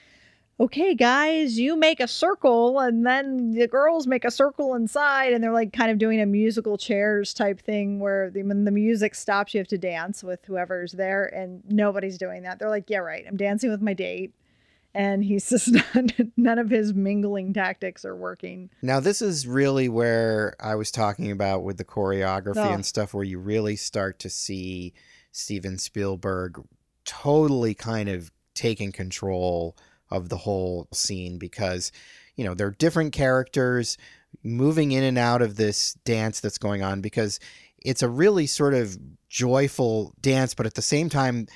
[0.61, 5.33] okay, guys, you make a circle and then the girls make a circle inside.
[5.33, 8.71] And they're like kind of doing a musical chairs type thing where the, when the
[8.71, 11.25] music stops, you have to dance with whoever's there.
[11.27, 12.59] And nobody's doing that.
[12.59, 13.25] They're like, yeah, right.
[13.27, 14.33] I'm dancing with my date.
[14.95, 15.71] And he's just
[16.37, 18.71] none of his mingling tactics are working.
[18.83, 22.73] now this is really where i was talking about with the choreography Oh.
[22.73, 24.93] and stuff where you really start to see
[25.33, 26.61] steven spielberg
[27.05, 29.77] totally kind of taking control
[30.11, 31.91] of the whole scene because
[32.37, 33.97] you know there are different characters
[34.43, 37.41] moving in and out of this dance that's going on because
[37.85, 38.97] it's a really sort of
[39.29, 41.47] joyful dance but at the same time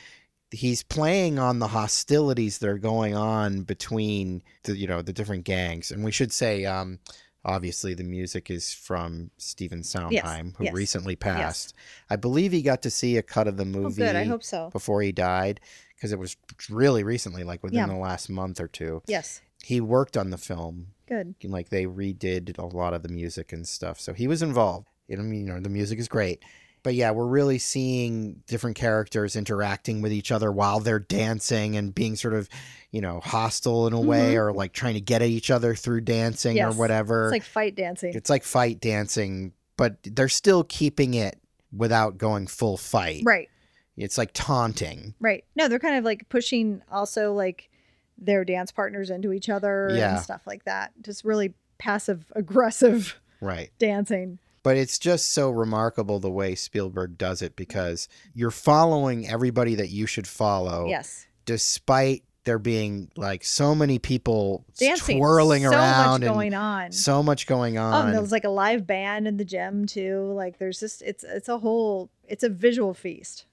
[0.51, 5.45] he's playing on the hostilities that are going on between the you know the different
[5.45, 6.99] gangs and we should say um
[7.45, 11.75] obviously the music is from Stephen Sondheim who yes, recently passed
[12.11, 14.17] i believe he got to see a cut of the movie Oh, good.
[14.17, 14.71] I hope so.
[14.71, 15.61] before he died
[15.95, 16.37] because it was
[16.71, 17.87] really recently like within Yeah.
[17.87, 19.43] the last month or two Yes.
[19.65, 21.35] he worked on the film Good.
[21.43, 25.17] like they redid a lot of the music and stuff so he was involved i
[25.17, 26.43] mean you know the music is great
[26.87, 31.93] but yeah we're really seeing different characters interacting with each other while they're dancing and
[31.93, 32.49] being sort of
[32.93, 36.01] you know hostile in a way or like trying to get at each other through
[36.01, 36.69] dancing Mm-hmm.
[36.69, 36.75] Yes.
[36.75, 38.15] or whatever It's like fight dancing.
[38.15, 41.41] it's like fight dancing but they're still keeping it
[41.77, 43.49] without going full fight Right.
[43.97, 45.45] it's like taunting Right.
[45.57, 47.69] No, they're kind of like pushing also like
[48.17, 50.15] their dance partners into each other Yeah.
[50.15, 50.93] and stuff like that.
[51.03, 54.39] Just really passive aggressive right dancing.
[54.67, 59.91] But it's just so remarkable the way Spielberg does it because you're following everybody that
[59.91, 61.25] you should follow, Yes.
[61.45, 65.19] despite there being like so many people Dancing.
[65.19, 66.91] twirling so around much going on.
[66.91, 68.05] so much going Oh, on.
[68.07, 70.33] and there was like a live band in the gym too.
[70.33, 73.47] Like there's just it's it's a whole it's a visual feast.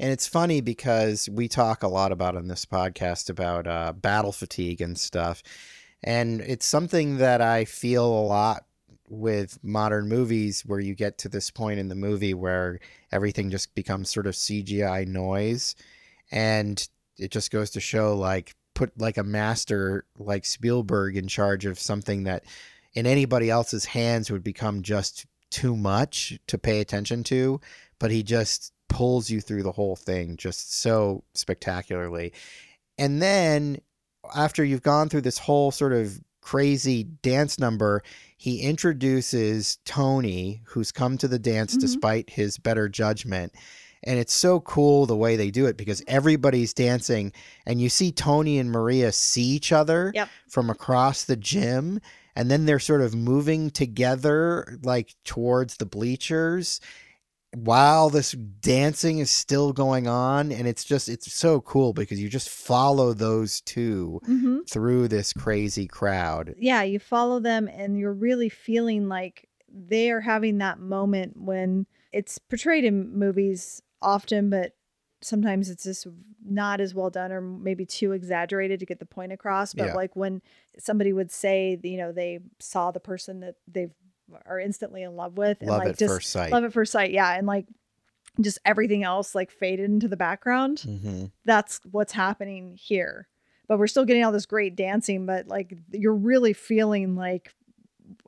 [0.00, 4.32] and it's funny because we talk a lot about on this podcast about uh, battle
[4.32, 5.42] fatigue and stuff.
[6.02, 8.65] And it's something that I feel a lot
[9.08, 12.78] with modern movies where you get to this point in the movie where
[13.12, 15.74] everything just becomes sort of CGI noise.
[16.30, 16.86] And
[17.18, 21.80] it just goes to show like put like a master like Spielberg in charge of
[21.80, 22.44] something that
[22.94, 27.60] in anybody else's hands would become just too much to pay attention to,
[27.98, 32.32] but he just pulls you through the whole thing just so spectacularly.
[32.98, 33.78] And then
[34.34, 38.04] after you've gone through this whole sort of crazy dance number,
[38.36, 41.80] he introduces Tony, who's come to the dance Mhm.
[41.80, 43.52] despite his better judgment.
[44.04, 47.32] And it's so cool the way they do it because everybody's dancing
[47.66, 50.28] and you see Tony and Maria see each other Yep.
[50.46, 52.00] from across the gym
[52.36, 56.80] and then they're sort of moving together like towards the bleachers
[57.54, 62.28] while this dancing is still going on and it's just it's so cool because you
[62.28, 64.58] just follow those two Mm-hmm.
[64.68, 70.20] through this crazy crowd Yeah, you follow them and you're really feeling like they are
[70.20, 74.72] having that moment when it's portrayed in movies often, but
[75.22, 76.06] sometimes it's just
[76.44, 79.72] not as well done or maybe too exaggerated to get the point across.
[79.74, 79.94] But Yeah.
[79.94, 80.42] like when
[80.78, 83.88] somebody would say, you know, they saw the person that they
[84.46, 86.52] are instantly in love with and Love like at just first sight.
[86.52, 87.10] love at first sight.
[87.12, 87.32] Yeah.
[87.32, 87.66] And like
[88.40, 90.80] just everything else like faded into the background.
[90.80, 93.28] hmm That's what's happening here.
[93.68, 97.54] But we're still getting all this great dancing, but like you're really feeling like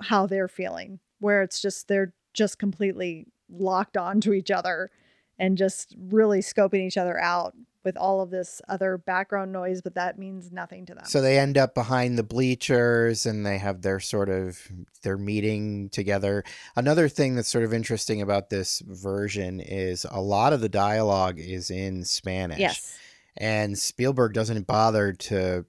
[0.02, 4.90] how they're feeling, where it's just they're just completely locked onto each other
[5.38, 7.54] and just really scoping each other out
[7.88, 11.06] with all of this other background noise, but that means nothing to them.
[11.06, 14.60] So they end up behind the bleachers and they have their sort of
[15.02, 16.44] their meeting together.
[16.76, 21.38] Another thing that's sort of interesting about this version is a lot of the dialogue
[21.38, 22.58] is in Spanish.
[22.58, 22.98] yes.
[23.38, 25.64] And Spielberg doesn't bother to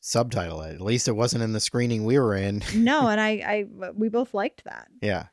[0.00, 0.74] subtitle it.
[0.74, 2.64] At least it wasn't in the screening we were in.
[2.74, 4.88] no, and I, I, we both liked that.
[5.00, 5.26] yeah.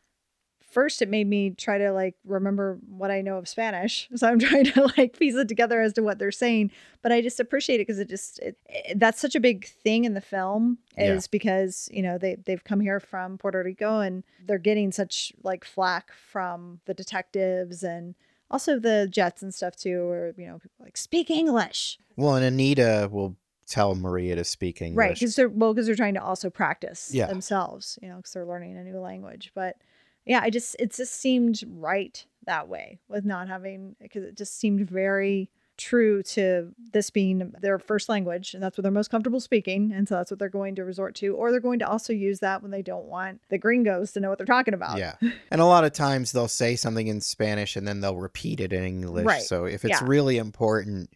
[0.69, 4.39] First, it made me try to like remember what I know of Spanish, so I'm
[4.39, 6.71] trying to like piece it together as to what they're saying.
[7.01, 10.05] But I just appreciate it because it just it, it- that's such a big thing
[10.05, 11.13] in the film Yeah.
[11.13, 15.33] is because you know they they've come here from Puerto Rico and they're getting such
[15.43, 18.15] like flack from the detectives and
[18.51, 22.45] also the Jets and stuff too, or you know people like speak English, Well, and
[22.45, 23.35] Anita will
[23.67, 24.97] tell Maria to speak English.
[24.97, 25.13] right?
[25.13, 27.27] Because they're well because they're trying to also practice Yeah.
[27.27, 29.51] themselves, you know, because they're learning a new language.
[29.53, 29.77] But
[30.25, 34.59] yeah, I just it just seemed right that way with not having because it just
[34.59, 39.39] seemed very true to this being their first language and that's what they're most comfortable
[39.39, 42.11] speaking and so that's what they're going to resort to or they're going to also
[42.11, 45.13] use that when they don't want the gringos to know what they're talking about Yeah.
[45.51, 48.73] And a lot of times they'll say something in Spanish and then they'll repeat it
[48.73, 49.25] in English.
[49.25, 49.41] Right.
[49.41, 50.05] So if it's Yeah.
[50.07, 51.11] really important,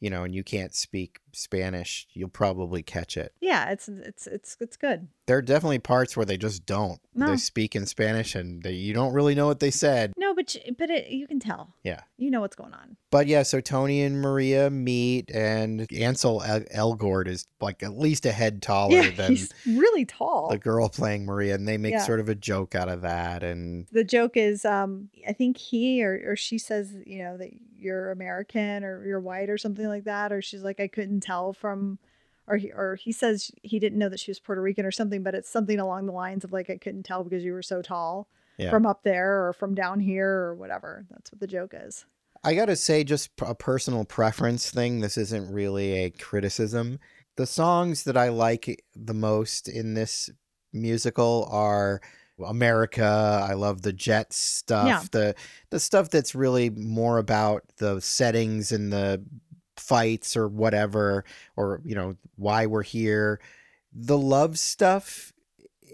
[0.00, 3.32] you know, and you can't speak Spanish, you'll probably catch it.
[3.40, 7.00] yeah it's it's it's it's good There are definitely parts where they just don't.
[7.14, 7.26] No.
[7.30, 10.12] They speak in Spanish and they, you don't really know what they said.
[10.16, 12.00] no but you- but it, you can tell Yeah.
[12.16, 16.60] you know what's going on But yeah, so Tony and Maria meet and Ansel El-
[16.96, 20.88] Elgort is like at least a head taller yeah than he's really tall the girl
[20.88, 22.02] playing Maria and they make Yeah.
[22.04, 26.02] sort of a joke out of that and the joke is um i think he
[26.04, 30.04] or, or she says you know that you're american or you're white or something like
[30.04, 31.98] that or she's like i couldn't tell from
[32.46, 35.22] or he, or he says he didn't know that she was puerto rican or something
[35.22, 37.82] but it's something along the lines of like i couldn't tell because you were so
[37.82, 38.70] tall Yeah.
[38.70, 42.06] from up there or from down here or whatever that's what the joke is
[42.44, 45.00] I gotta say, just a personal preference thing.
[45.00, 47.00] This isn't really a criticism.
[47.36, 50.30] The songs that I like the most in this
[50.72, 52.00] musical are
[52.46, 53.44] America.
[53.48, 54.86] I love the Jet stuff.
[54.86, 55.02] Yeah.
[55.10, 55.34] The
[55.70, 59.20] the stuff that's really more about the settings and the
[59.88, 61.24] fights or whatever,
[61.56, 63.40] or you know why we're here.
[63.92, 65.32] The love stuff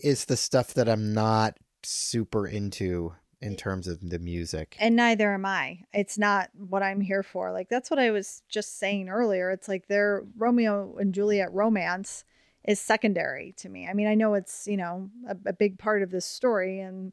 [0.02, 4.74] is the stuff that I'm not super into in terms of the music.
[4.80, 8.40] and neither am i it's not what i'm here for like that's what i was
[8.48, 12.24] just saying earlier it's like their romeo and juliet romance
[12.64, 16.02] is secondary to me i mean i know it's you know a, a big part
[16.02, 17.12] of this story and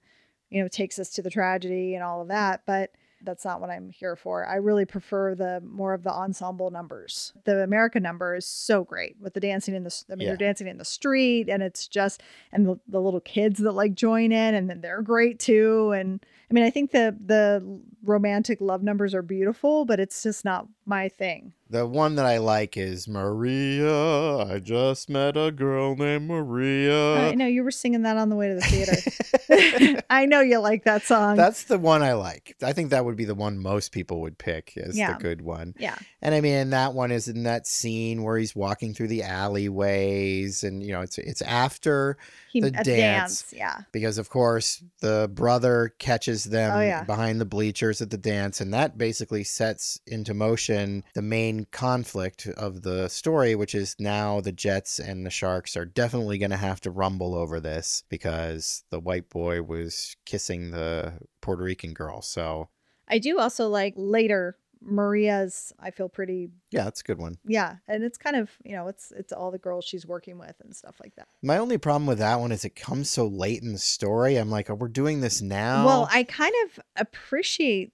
[0.50, 2.92] you know takes us to the tragedy and all of that but
[3.24, 4.46] that's not what i'm here for.
[4.46, 7.34] I really prefer the more of the ensemble numbers.
[7.46, 10.32] The American number is so great with the dancing in the i mean Yeah.
[10.32, 13.94] they're dancing in the street and it's just and the, the little kids that like
[13.94, 15.92] join in and then they're great too.
[15.92, 20.44] And i mean i think the the romantic love numbers are beautiful but it's just
[20.44, 24.38] not my thing The one that I like is Maria.
[24.40, 27.30] I just met a girl named Maria.
[27.30, 30.60] i know you were singing that on the way to the theater i know you
[30.60, 32.56] like that song That's the one I like.
[32.62, 35.14] I think that would be the one most people would pick as Yeah.
[35.14, 35.74] the good one.
[35.80, 39.24] yeah And I mean, that one is in that scene where he's walking through the
[39.24, 42.18] alleyways, and you know, it's it's after
[42.52, 42.86] he The a dance.
[42.86, 47.04] dance yeah because, of course, the brother catches them Oh, yeah.
[47.04, 52.48] behind the bleachers at the dance, and that basically sets into motion the main conflict
[52.58, 56.58] of the story, which is now the Jets and the Sharks are definitely going to
[56.58, 62.22] have to rumble over this because the white boy was kissing the Puerto Rican girl.
[62.22, 62.70] So,
[63.08, 67.38] i do also like later maria's i feel pretty yeah, that's a good one.
[67.46, 70.56] yeah and it's kind of you know it's it's all the girls she's working with
[70.64, 73.62] and stuff like that My only problem with that one is it comes so late
[73.62, 74.38] in the story.
[74.38, 75.86] I'm like, oh, we're doing this now.
[75.86, 77.94] well i kind of appreciate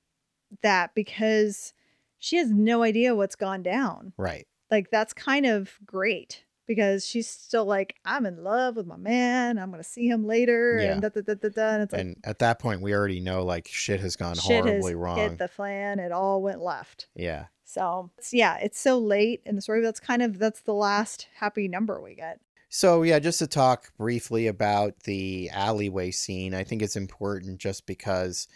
[0.63, 1.73] that because
[2.19, 4.47] she has no idea what's gone down right.
[4.71, 9.57] like that's kind of great because she's still like i'm in love with my man
[9.57, 10.93] i'm gonna see him later Yeah.
[10.93, 11.69] and da, da, da, da, da.
[11.73, 14.57] and it's like And at that point, we already know like shit has gone shit
[14.57, 15.17] has horribly wrong.
[15.17, 17.45] hit the fan it all went left yeah.
[17.65, 21.27] so it's, yeah it's so late in the story that's kind of that's the last
[21.35, 22.39] happy number we get
[22.69, 27.85] So, yeah, just to talk briefly about the alleyway scene, I think it's important just
[27.85, 28.49] because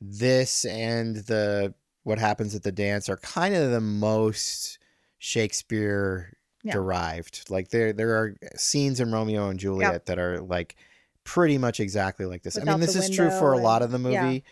[0.00, 4.78] this and the what happens at the dance are kind of the most
[5.18, 6.32] Shakespeare
[6.66, 6.72] Yeah.
[6.72, 7.48] derived.
[7.50, 10.76] Like there there are eh, scenes in Romeo and Juliet that are like
[11.24, 12.58] pretty much exactly like this.
[12.58, 14.22] I mean, this is true for a lot of the yeah.
[14.24, 14.44] movie.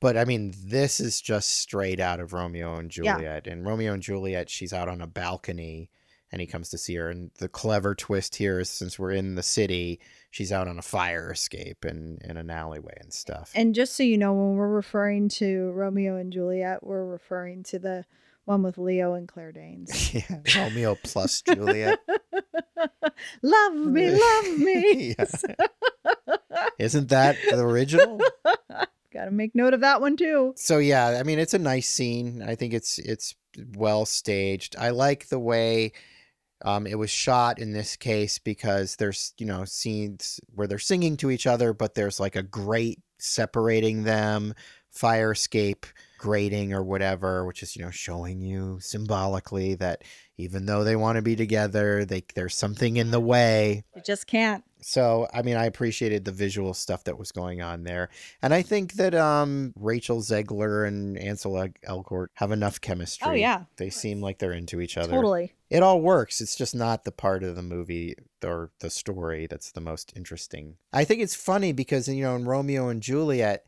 [0.00, 3.46] But I mean, this is just straight out of Romeo and Juliet.
[3.46, 5.90] And Romeo and Juliet, she's out on a balcony
[6.30, 7.08] and he comes to see her.
[7.08, 10.00] And the clever twist here is since we're in the city,
[10.30, 13.52] she's out on a fire escape and in an alleyway and stuff.
[13.54, 17.78] And just so you know, when we're referring to Romeo and Juliet, we're referring to
[17.78, 18.04] the
[18.46, 20.14] one with Leo and Claire Danes.
[20.14, 21.98] yeah, Romeo plus Juliet.
[23.42, 25.14] love me, love me.
[26.78, 28.20] Isn't that the original?
[29.12, 30.54] Got to make note of that one too.
[30.56, 32.42] so yeah, I mean it's a nice scene.
[32.42, 33.34] I think it's it's
[33.74, 34.76] well staged.
[34.78, 35.92] I like the way
[36.64, 41.16] um, it was shot in this case because there's you know scenes where they're singing
[41.18, 44.54] to each other, but there's like a grate separating them,
[44.96, 45.86] fire escape
[46.18, 50.02] grating or whatever, which is you know showing you symbolically that
[50.38, 53.84] even though they want to be together, they there's something in the way.
[53.94, 54.64] You just can't.
[54.82, 58.08] So, I mean, I appreciated the visual stuff that was going on there.
[58.40, 63.28] And I think that um, Rachel Zegler and Ansel El- Elgort have enough chemistry.
[63.28, 63.64] Oh, yeah.
[63.78, 65.10] They seem like they're into each other.
[65.10, 65.54] Totally.
[65.70, 66.40] It all works.
[66.40, 70.76] It's just not the part of the movie or the story that's the most interesting.
[70.92, 73.64] I think it's funny because, you know, in Romeo and Juliet,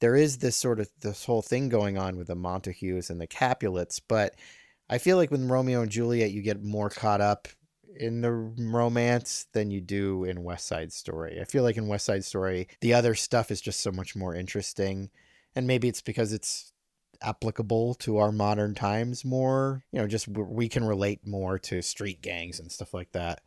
[0.00, 3.26] there is this sort of this whole thing going on with the Montagues and the
[3.26, 4.34] Capulets, but
[4.88, 7.48] I feel like with Romeo and Juliet, you get more caught up
[7.96, 11.38] in the romance than you do in West Side Story.
[11.40, 14.34] I feel like in West Side Story, the other stuff is just so much more
[14.34, 15.10] interesting.
[15.54, 16.72] And maybe it's because it's
[17.22, 19.84] applicable to our modern times more.
[19.92, 23.42] You know, just we can relate more to street gangs and stuff like that.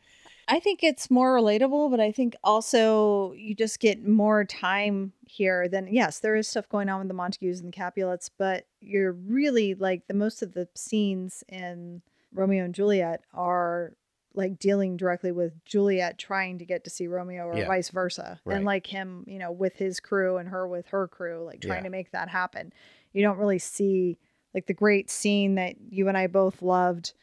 [0.47, 5.67] I think it's more relatable, but I think also you just get more time here
[5.67, 9.13] than yes, there is stuff going on with the Montagues and the Capulets, but you're
[9.13, 12.01] really like the most of the scenes in
[12.33, 13.93] Romeo and Juliet are
[14.35, 17.67] like dealing directly with Juliet trying to get to see Romeo or Yeah.
[17.67, 18.39] vice versa.
[18.43, 18.57] Right.
[18.57, 21.77] And like him, you know, with his crew and her with her crew, like trying
[21.79, 21.83] Yeah.
[21.83, 22.73] to make that happen.
[23.13, 24.17] You don't really see
[24.53, 27.13] like the great scene that you and I both loved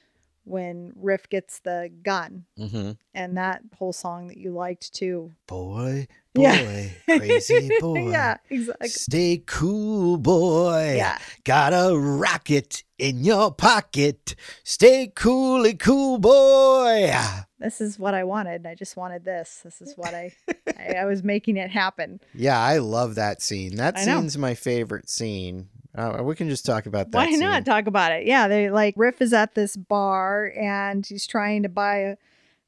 [0.50, 2.92] when Riff gets the gun Mm-hmm.
[3.14, 5.32] and that whole song that you liked too.
[5.46, 6.88] Boy, boy, Yeah.
[7.18, 8.10] crazy boy.
[8.10, 8.88] yeah, exactly.
[8.88, 10.94] Stay cool, boy.
[10.96, 11.18] Yeah.
[11.44, 14.34] Got a rocket in your pocket.
[14.64, 17.12] Stay coolly cool, boy.
[17.58, 18.66] This is what I wanted.
[18.66, 19.60] I just wanted this.
[19.64, 20.32] This is what I,
[20.78, 22.20] I, I was making it happen.
[22.34, 23.76] Yeah, I love that scene.
[23.76, 24.18] That I know.
[24.20, 25.68] scene's my favorite scene.
[25.94, 27.18] Uh, we can just talk about that.
[27.18, 27.40] Why scene.
[27.40, 28.26] not talk about it?
[28.26, 32.16] Yeah, they like Riff is at this bar and he's trying to buy a,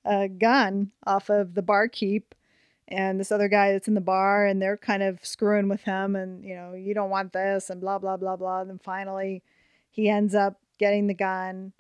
[0.05, 2.35] a gun off of the barkeep.
[2.89, 6.15] And this other guy that's in the bar, and they're kind of screwing with him,
[6.15, 8.65] and you know, you don't want this, and blah blah blah blah.
[8.65, 9.43] Then finally,
[9.91, 11.73] he ends up getting the gun,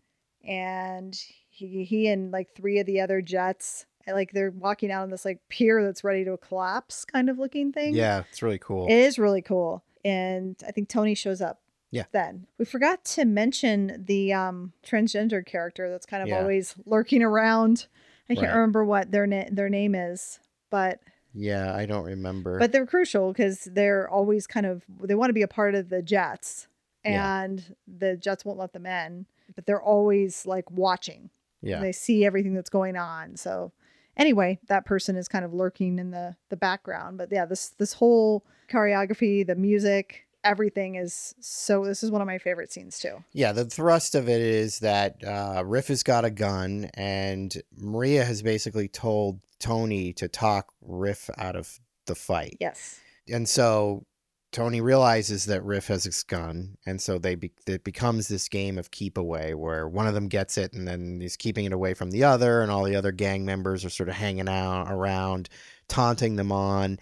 [0.43, 1.15] and
[1.51, 5.27] he he and like three of the other jets, like they're walking out on this
[5.27, 7.95] like pier that's ready to collapse, kind of looking thing.
[7.95, 8.87] Yeah, it's really cool.
[8.87, 9.85] It is really cool.
[10.05, 11.61] And I think Tony shows up.
[11.91, 12.05] Yeah.
[12.13, 16.41] Then we forgot to mention the um, transgender character that's kind of Yeah.
[16.41, 17.87] always lurking around.
[18.31, 18.55] I can't Right.
[18.55, 20.41] remember what their na- their name is,
[20.71, 21.01] but
[21.35, 22.59] yeah, I don't remember.
[22.59, 25.91] but they're crucial because they're always kind of they want to be a part of
[25.91, 26.67] the Jets,
[27.05, 27.43] Yeah.
[27.43, 29.27] and the Jets won't let them in.
[29.55, 31.29] But they're always like watching.
[31.61, 31.81] yeah.
[31.81, 33.37] They see everything that's going on.
[33.37, 33.73] So
[34.17, 37.19] anyway, that person is kind of lurking in the the background.
[37.19, 42.27] But yeah, this this whole choreography, the music, everything is so this is one of
[42.27, 43.23] my favorite scenes too.
[43.33, 48.25] Yeah, the thrust of it is that uh, Riff has got a gun, and Maria
[48.25, 52.57] has basically told Tony to talk Riff out of the fight.
[52.61, 53.01] Yes.
[53.29, 54.05] And so
[54.53, 58.79] Tony realizes that Riff has his gun, and so they be- it becomes this game
[58.79, 61.95] of keep away where one of them gets it, and then he's keeping it away
[61.95, 65.49] from the other, and all the other gang members are sort of hanging out around,
[65.89, 66.99] taunting them on.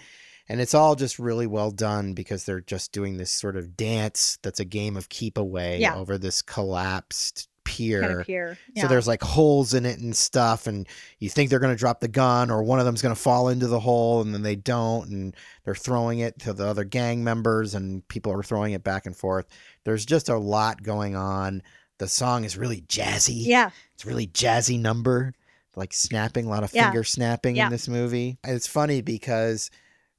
[0.48, 4.38] And it's all just really well done because they're just doing this sort of dance
[4.42, 5.94] that's a game of keep away Yeah.
[5.96, 8.00] over this collapsed pier.
[8.00, 8.58] Kind of here.
[8.76, 10.86] So there's like holes in it and stuff, and
[11.18, 13.48] you think they're going to drop the gun, or one of them's going to fall
[13.48, 17.22] into the hole, and then they don't, and they're throwing it to the other gang
[17.24, 19.46] members, and people are throwing it back and forth.
[19.84, 21.62] There's just a lot going on.
[21.98, 23.46] The song is really jazzy.
[23.46, 23.70] Yeah.
[23.94, 25.34] It's a really jazzy number,
[25.76, 26.84] like snapping, a lot of Yeah.
[26.86, 27.66] finger snapping Yeah.
[27.66, 28.38] in this movie.
[28.42, 29.70] And It's funny because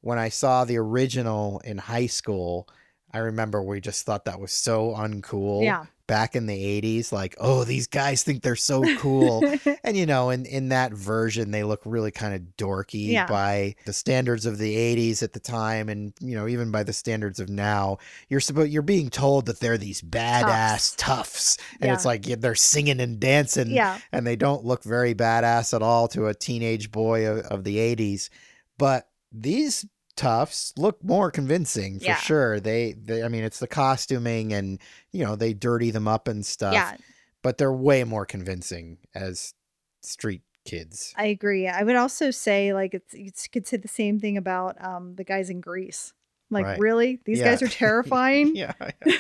[0.02, 2.68] when I saw the original in high school,
[3.12, 5.64] I remember we just thought that was so uncool.
[5.64, 5.86] Yeah.
[6.08, 9.44] Back in the 80s, like, oh, these guys think they're so cool.
[9.84, 13.28] and, you know, in, in that version, they look really kind of dorky Yeah.
[13.28, 15.90] by the standards of the 80s at the time.
[15.90, 17.98] And, you know, even by the standards of now,
[18.30, 21.58] you're supposed, you're being told that they're these badass toughs.
[21.80, 24.00] And it's like yeah, they're singing and dancing yeah.
[24.12, 27.78] and they don't look very badass at all to a teenage boy of, of the
[27.78, 28.30] 80s
[28.78, 29.86] but these
[30.16, 32.16] toughs look more convincing for Yeah.
[32.18, 34.80] sure they, they i mean it's the costuming and
[35.12, 36.98] you know they dirty them up and stuff Yeah.
[37.42, 39.54] but they're way more convincing as
[40.02, 41.68] street kids I agree.
[41.68, 45.24] I would also say like it's you could say the same thing about um the
[45.24, 46.14] guys in Grease.
[46.52, 46.80] Like Right.
[46.80, 47.46] really, these Yeah.
[47.46, 48.56] guys are terrifying.
[48.56, 48.74] yeah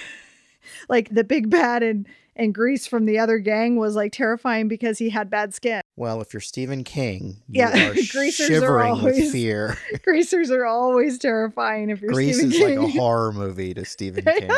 [0.89, 4.99] Like the big bad in in Grease from the other gang was like terrifying because
[4.99, 5.80] he had bad skin.
[5.95, 10.49] Well if you're stephen king you Yeah, are greasers are shivering with always- fear Greasers
[10.51, 12.79] are always terrifying if you're grease Stephen is King.
[12.79, 14.49] like a horror movie to stephen king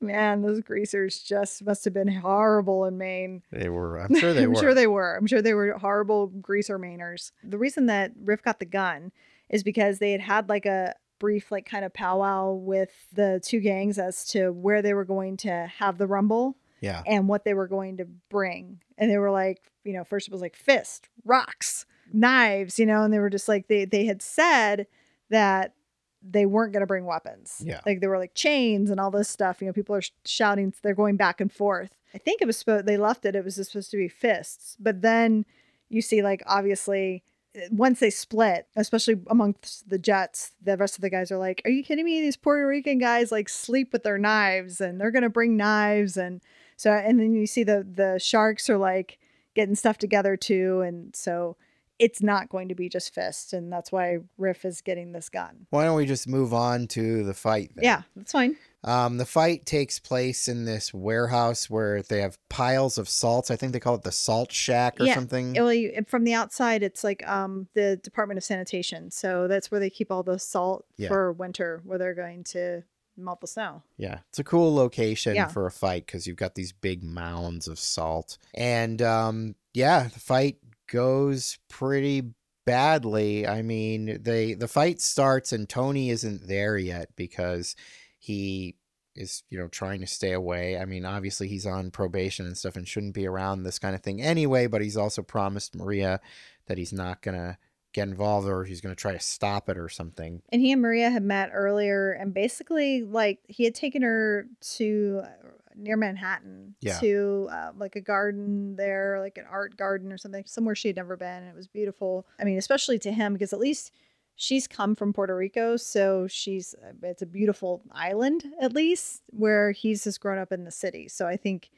[0.00, 3.42] Man, those greasers just must have been horrible in Maine.
[3.52, 5.14] they were i'm sure they were I'm sure they were.
[5.16, 7.30] I'm sure they were horrible greaser Mainers.
[7.44, 9.12] The reason that Riff got the gun
[9.48, 13.60] is because they had had like a brief, like kind of powwow with the two
[13.60, 17.54] gangs as to where they were going to have the rumble yeah and what they
[17.54, 18.80] were going to bring.
[19.02, 23.02] And they were like, you know, first it was like fist, rocks, knives, you know,
[23.02, 24.86] and they were just like they they had said
[25.28, 25.74] that
[26.22, 27.60] they weren't going to bring weapons.
[27.64, 27.80] Yeah.
[27.84, 29.60] Like they were like chains and all this stuff.
[29.60, 31.96] You know, people are sh- shouting, they're going back and forth.
[32.14, 34.76] I think it was supposed, they left it, it was just supposed to be fists.
[34.78, 35.44] But then
[35.88, 37.24] you see, like, obviously,
[37.56, 41.60] eh, once they split, especially amongst the Jets, the rest of the guys are like,
[41.64, 42.20] Are you kidding me?
[42.20, 46.16] These Puerto Rican guys like sleep with their knives and they're going to bring knives.
[46.16, 46.40] And
[46.82, 49.18] so, and then you see the, the Sharks are like
[49.54, 50.80] getting stuff together too.
[50.80, 51.56] And so,
[51.98, 55.66] it's not going to be just fists, and that's why Riff is getting this gun.
[55.70, 57.84] why don't we just move on to the fight then?
[57.84, 58.56] Yeah, that's fine.
[58.82, 63.52] Um, the fight takes place in this warehouse where they have piles of salts.
[63.52, 65.54] I think they call it the salt shack or Yeah, something.
[65.54, 69.90] You, from the outside, it's like um the Department of Sanitation, so that's where they
[69.90, 71.06] keep all the salt Yeah.
[71.08, 72.82] for winter, where they're going to
[73.16, 73.82] melt the snow.
[73.96, 75.48] yeah, it's a cool location Yeah.
[75.48, 78.38] for a fight because you've got these big mounds of salt.
[78.54, 80.56] And um, yeah, the fight
[80.90, 82.22] goes pretty
[82.64, 83.46] badly.
[83.46, 87.74] I mean, they the fight starts and Tony isn't there yet because
[88.18, 88.76] he
[89.14, 90.78] is you know trying to stay away.
[90.78, 94.00] I mean, obviously he's on probation and stuff and shouldn't be around this kind of
[94.02, 96.20] thing anyway, but he's also promised Maria
[96.66, 97.58] that he's not going to
[97.92, 100.42] get involved or he's going to try to stop it or something.
[100.50, 105.20] And he and Maria had met earlier, and basically, like he had taken her to
[105.24, 105.28] uh,
[105.76, 106.98] near Manhattan Yeah.
[107.00, 110.96] to uh, like a garden there, like an art garden or something, somewhere she had
[110.96, 111.42] never been.
[111.42, 112.26] And it was beautiful.
[112.38, 113.92] I mean, especially to him because at least
[114.36, 119.72] she's come from Puerto Rico, so she's uh, it's a beautiful island at least where
[119.72, 121.08] he's just grown up in the city.
[121.08, 121.70] So I think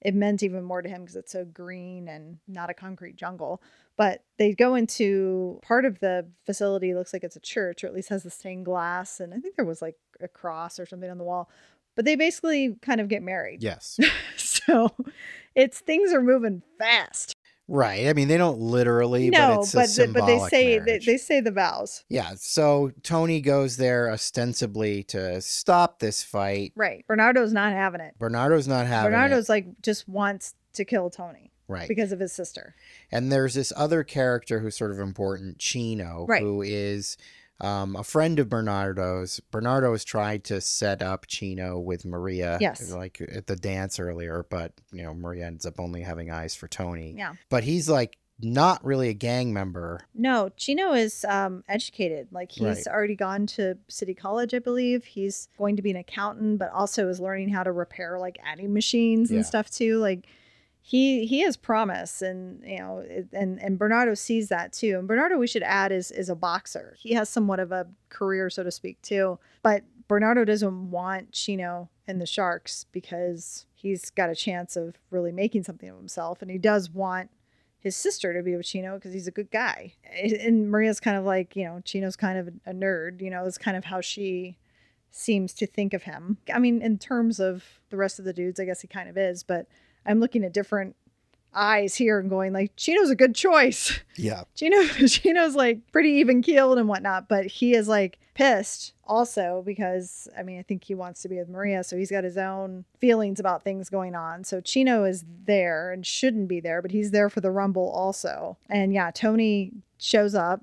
[0.00, 3.60] it meant even more to him because it's so green and not a concrete jungle.
[3.98, 7.94] But they go into part of the facility, looks like it's a church, or at
[7.94, 9.18] least has the stained glass.
[9.20, 11.50] And I think there was like a cross or something on the wall.
[11.96, 13.60] But they basically kind of get married.
[13.60, 13.98] Yes.
[14.36, 14.94] so
[15.56, 17.34] it's things are moving fast.
[17.66, 18.06] right.
[18.06, 20.98] I mean, they don't literally, but no, it's a but the- but they say they,
[20.98, 22.04] they say the vows.
[22.08, 26.72] Yeah, so Tony goes there ostensibly to stop this fight.
[26.76, 27.04] Right.
[27.08, 28.14] Bernardo's not having it.
[28.16, 29.48] Bernardo's not having Bernardo's it.
[29.48, 31.86] Bernardo's like just wants to kill Tony Right.
[31.88, 32.74] because of his sister.
[33.12, 36.42] and there's this other character who's sort of important, Chino, Right.
[36.42, 37.16] who is
[37.60, 39.40] um, a friend of Bernardo's.
[39.50, 42.92] Bernardo has tried to set up Chino with Maria, Yes.
[42.92, 46.68] like at the dance earlier, but you know Maria ends up only having eyes for
[46.68, 47.14] Tony.
[47.18, 47.34] Yeah.
[47.48, 49.98] But he's like not really a gang member.
[50.14, 52.28] No, Chino is um, educated.
[52.30, 52.86] Like he's Right.
[52.86, 55.04] already gone to City College, I believe.
[55.04, 58.72] He's going to be an accountant, but also is learning how to repair like adding
[58.72, 59.38] machines Yeah.
[59.38, 59.98] and stuff too.
[59.98, 60.28] Like
[60.88, 64.98] he he has promise, and you know, and and Bernardo sees that too.
[64.98, 66.96] And Bernardo, we should add, is is a boxer.
[66.98, 69.38] He has somewhat of a career, so to speak, too.
[69.62, 75.30] But Bernardo doesn't want Chino and the Sharks because he's got a chance of really
[75.30, 77.28] making something of himself, and he does want
[77.78, 79.92] his sister to be with Chino because he's a good guy.
[80.10, 83.58] And Maria's kind of like, you know, Chino's kind of a nerd, you know, is
[83.58, 84.56] kind of how she
[85.10, 86.38] seems to think of him.
[86.50, 89.18] I mean, in terms of the rest of the dudes, I guess he kind of
[89.18, 89.66] is, but
[90.08, 90.96] I'm looking at different
[91.54, 94.00] eyes here and going like, Chino's a good choice.
[94.16, 94.44] Yeah.
[94.54, 100.28] Chino, Chino's like pretty even keeled and whatnot, but he is like pissed also because
[100.38, 102.84] I mean I think he wants to be with Maria, so he's got his own
[103.00, 104.44] feelings about things going on.
[104.44, 108.56] So Chino is there and shouldn't be there, but he's there for the rumble also.
[108.68, 110.62] And yeah, Tony shows up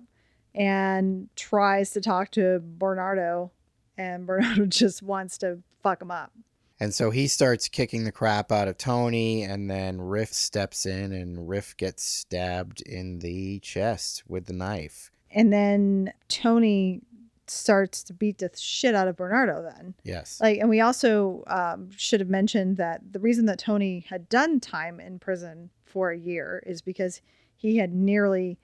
[0.54, 3.52] and tries to talk to Bernardo
[3.98, 6.32] and Bernardo just wants to fuck him up.
[6.80, 11.14] And so he starts kicking the crap out of Tony, and then Riff steps in,
[11.14, 15.12] and Riff gets stabbed in the chest with the knife.
[15.32, 17.02] And then Tony
[17.48, 19.94] starts to beat the shit out of Bernardo then.
[20.04, 20.42] Yes.
[20.42, 24.60] Like, and we also um, should have mentioned that the reason that Tony had done
[24.60, 27.22] time in prison for a year is because
[27.56, 28.58] he had nearly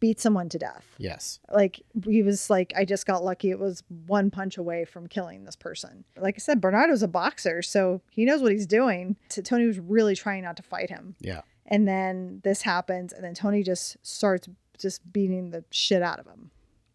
[0.00, 0.86] beat someone to death.
[0.98, 1.40] yes.
[1.50, 3.50] Like, he was like, I just got lucky.
[3.50, 6.04] It was one punch away from killing this person.
[6.16, 9.16] Like I said, Bernardo's a boxer, so he knows what he's doing.
[9.28, 11.16] So Tony was really trying not to fight him.
[11.20, 11.42] Yeah.
[11.66, 16.26] And then this happens, and then Tony just starts just beating the shit out of
[16.26, 16.50] him.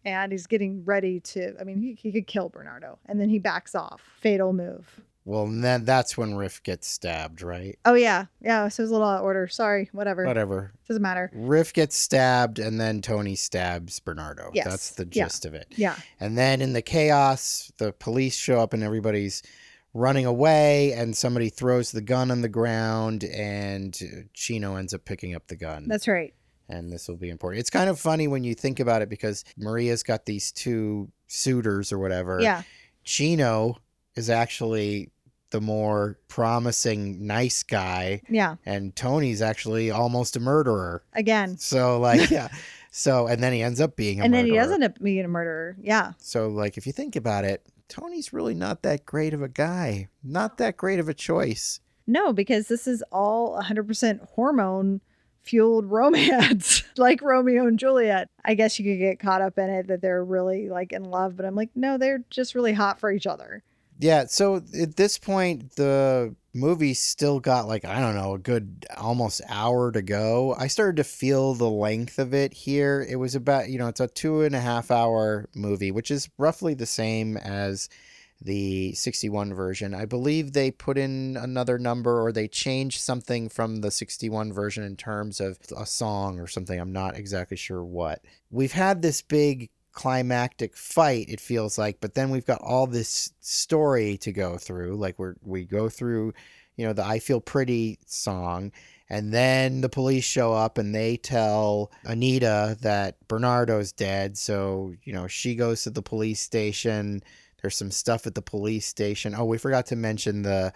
[0.06, 2.98] And he's getting ready to, I mean, he, he could kill Bernardo.
[3.06, 4.02] And then he backs off.
[4.20, 5.00] Fatal move.
[5.26, 7.78] Well, and then that's when Riff gets stabbed, right?
[7.86, 8.26] Oh, yeah.
[8.42, 8.68] Yeah.
[8.68, 9.48] So it was a little out of order.
[9.48, 9.88] Sorry.
[9.92, 10.26] Whatever.
[10.26, 10.72] Whatever.
[10.86, 11.30] Doesn't matter.
[11.32, 14.50] Riff gets stabbed, and then Tony stabs Bernardo.
[14.52, 14.66] Yes.
[14.66, 15.24] That's the Yeah.
[15.24, 15.66] gist of it.
[15.76, 15.96] Yeah.
[16.20, 19.42] And then in the chaos, the police show up, and everybody's
[19.94, 25.06] running away, and somebody throws the gun on the ground, and uh, Chino ends up
[25.06, 25.86] picking up the gun.
[25.88, 26.34] That's right.
[26.68, 27.60] and this will be important.
[27.60, 31.92] It's kind of funny when you think about it because Maria's got these two suitors
[31.92, 32.40] or whatever.
[32.42, 32.62] Yeah.
[33.04, 33.76] Chino
[34.16, 35.10] is actually
[35.54, 38.56] the more promising, nice guy, Yeah.
[38.66, 41.04] and Tony's actually almost a murderer.
[41.12, 41.56] Again.
[41.58, 42.48] So, like, yeah.
[42.90, 44.64] So, and then he ends up being a And then he murderer.
[44.64, 45.76] does end up being a murderer.
[45.80, 46.12] Yeah.
[46.18, 50.08] So, like, if you think about it, Tony's really not that great of a guy,
[50.24, 51.78] not that great of a choice.
[52.06, 55.00] No, because this is all 100% hormone
[55.42, 58.28] fueled romance, like Romeo and Juliet.
[58.44, 61.36] I guess you could get caught up in it that they're really like in love,
[61.36, 63.62] but I'm like, no, they're just really hot for each other.
[63.98, 68.86] Yeah, so at this point, the movie still got like, I don't know, a good
[68.96, 70.54] almost hour to go.
[70.58, 73.06] I started to feel the length of it here.
[73.08, 76.28] It was about, you know, it's a two and a half hour movie, which is
[76.38, 77.88] roughly the same as
[78.42, 79.94] the 61 version.
[79.94, 84.82] I believe they put in another number or they changed something from the 61 version
[84.84, 86.78] in terms of a song or something.
[86.78, 88.22] I'm not exactly sure what.
[88.50, 93.32] We've had this big climactic fight it feels like but then we've got all this
[93.40, 96.32] story to go through like we're we go through
[96.76, 98.72] you know the i feel pretty song
[99.08, 105.12] and then the police show up and they tell anita that bernardo's dead so you
[105.12, 107.22] know she goes to the police station.
[107.60, 109.34] There's some stuff at the police station.
[109.34, 110.72] Oh we forgot to mention the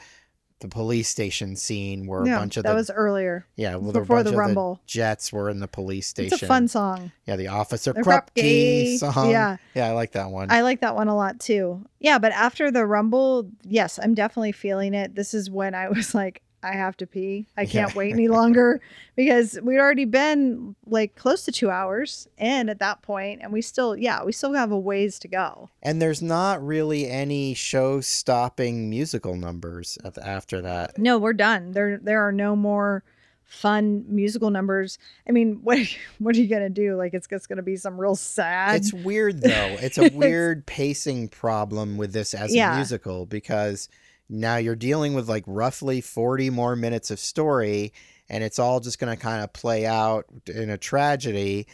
[0.60, 3.46] the police station scene where a bunch of that the was earlier.
[3.56, 4.80] yeah well before the Rumble.
[4.86, 7.12] jets were in the police station It's a fun song.
[7.26, 9.30] yeah, the Officer The Krupke Krupke, song.
[9.30, 9.56] yeah.
[9.74, 10.50] yeah, I like that one.
[10.50, 11.84] I like that one a lot too.
[12.00, 15.14] Yeah, but after the Rumble, yes, I'm definitely feeling it.
[15.14, 17.46] This is when I was like, I have to pee.
[17.56, 18.80] I can't wait any longer
[19.14, 23.62] because we'd already been like close to two hours in at that point, and we
[23.62, 25.70] still, yeah, we still have a ways to go.
[25.82, 30.98] and there's not really any show-stopping musical numbers after that.
[30.98, 31.72] No, we're done.
[31.72, 33.02] There, there are no more
[33.44, 34.98] fun musical numbers.
[35.28, 35.78] I mean, what,
[36.18, 36.96] what are you gonna do?
[36.96, 38.76] Like, it's just gonna be some real sad.
[38.76, 39.76] It's weird though.
[39.80, 42.72] It's a weird pacing problem with this as Yeah.
[42.72, 43.88] a musical because
[44.28, 47.92] now you're dealing with like roughly 40 more minutes of story
[48.28, 51.66] and it's all just going to kind of play out in a tragedy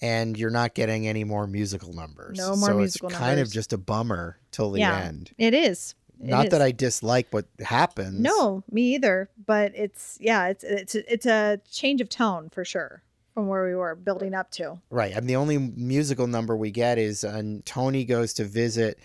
[0.00, 2.36] and you're not getting any more musical numbers.
[2.36, 5.00] No more so musical it's kind of just a bummer till the Yeah.
[5.00, 5.30] end.
[5.38, 5.94] It is.
[6.20, 8.20] It Not that I dislike what happens.
[8.20, 9.30] No, me either.
[9.46, 13.02] But it's yeah, it's it's it's a change of tone for sure
[13.34, 14.78] from where we were building up to.
[14.90, 15.12] Right.
[15.16, 18.98] And the only musical number we get is uh, Tony goes to visit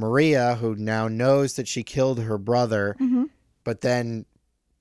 [0.00, 3.24] Maria, who now knows that she killed her brother, Mm-hmm.
[3.64, 4.24] but then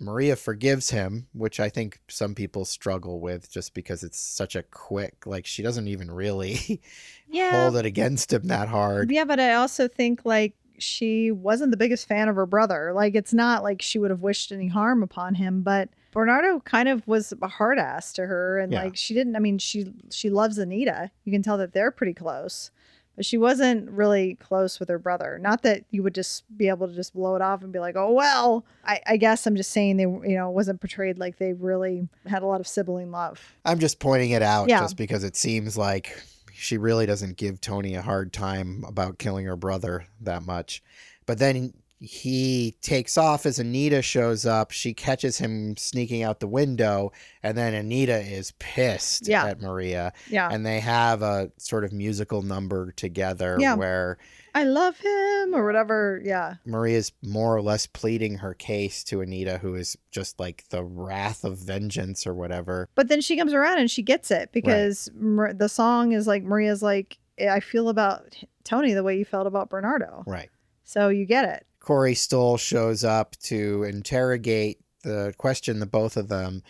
[0.01, 4.63] Maria forgives him, which I think some people struggle with just because it's such a
[4.63, 6.81] quick, like, she doesn't even really
[7.29, 9.11] Yeah, hold it against him that hard.
[9.11, 12.93] yeah, but I also think like she wasn't the biggest fan of her brother.
[12.93, 16.87] Like it's not like she would have wished any harm upon him, but Bernardo kind
[16.87, 18.83] of was a hard ass to her, and Yeah.
[18.83, 19.35] like she didn't.
[19.35, 21.11] I mean, she she loves Anita.
[21.25, 22.71] You can tell that they're pretty close.
[23.19, 25.37] But she wasn't really close with her brother.
[25.41, 27.97] Not that you would just be able to just blow it off and be like,
[27.97, 31.51] "Oh well." I, I guess I'm just saying they, you know, wasn't portrayed like they
[31.51, 33.41] really had a lot of sibling love.
[33.65, 34.79] I'm just pointing it out Yeah.
[34.79, 36.17] just because it seems like
[36.53, 40.81] she really doesn't give Tony a hard time about killing her brother that much.
[41.25, 44.71] But then he takes off as Anita shows up.
[44.71, 47.11] She catches him sneaking out the window,
[47.43, 49.45] and then Anita is pissed Yeah.
[49.45, 50.13] at Maria.
[50.29, 53.75] Yeah, And they have a sort of musical number together Yeah.
[53.75, 54.17] where
[54.55, 56.21] I love him or whatever.
[56.23, 60.83] Yeah, Maria's more or less pleading her case to Anita, who is just like the
[60.83, 62.87] wrath of vengeance or whatever.
[62.95, 66.43] but then she comes around and she gets it because Mar- the song is like
[66.43, 70.23] Maria's like, I feel about Tony the way you felt about Bernardo.
[70.25, 70.49] Right.
[70.83, 71.65] So you get it.
[71.79, 76.63] Corey Stoll shows up to interrogate the question the both of them.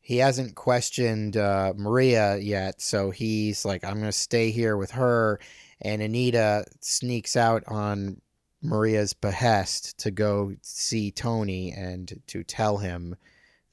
[0.00, 4.92] He hasn't questioned uh, Maria yet, so he's like, "I'm going to stay here with
[4.92, 5.40] her."
[5.80, 8.20] And Anita sneaks out on
[8.62, 13.16] Maria's behest to go see Tony and to tell him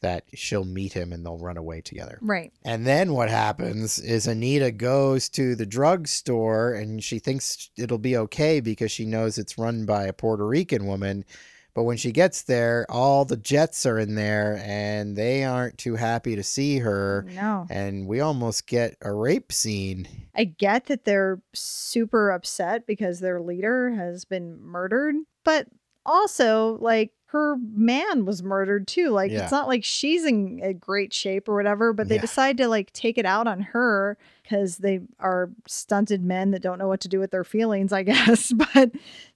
[0.04, 2.20] that she'll meet him and they'll run away together.
[2.22, 2.54] Right.
[2.64, 8.16] And then what happens is Anita goes to the drugstore and she thinks it'll be
[8.18, 11.26] okay because she knows it's run by a Puerto Rican woman.
[11.74, 15.96] But when she gets there, all the Jets are in there and they aren't too
[15.96, 17.26] happy to see her.
[17.34, 17.66] No.
[17.70, 20.08] And we almost get a rape scene.
[20.36, 25.68] I get that they're super upset because their leader has been murdered, but
[26.06, 29.10] also like her man was murdered too.
[29.10, 29.42] Like Yeah.
[29.42, 32.22] it's not like she's in a great shape or whatever, but they Yeah.
[32.22, 36.78] decide to like take it out on her because they are stunted men that don't
[36.78, 38.04] know what to do with their feelings, I
[38.38, 38.52] guess.
[38.54, 38.92] But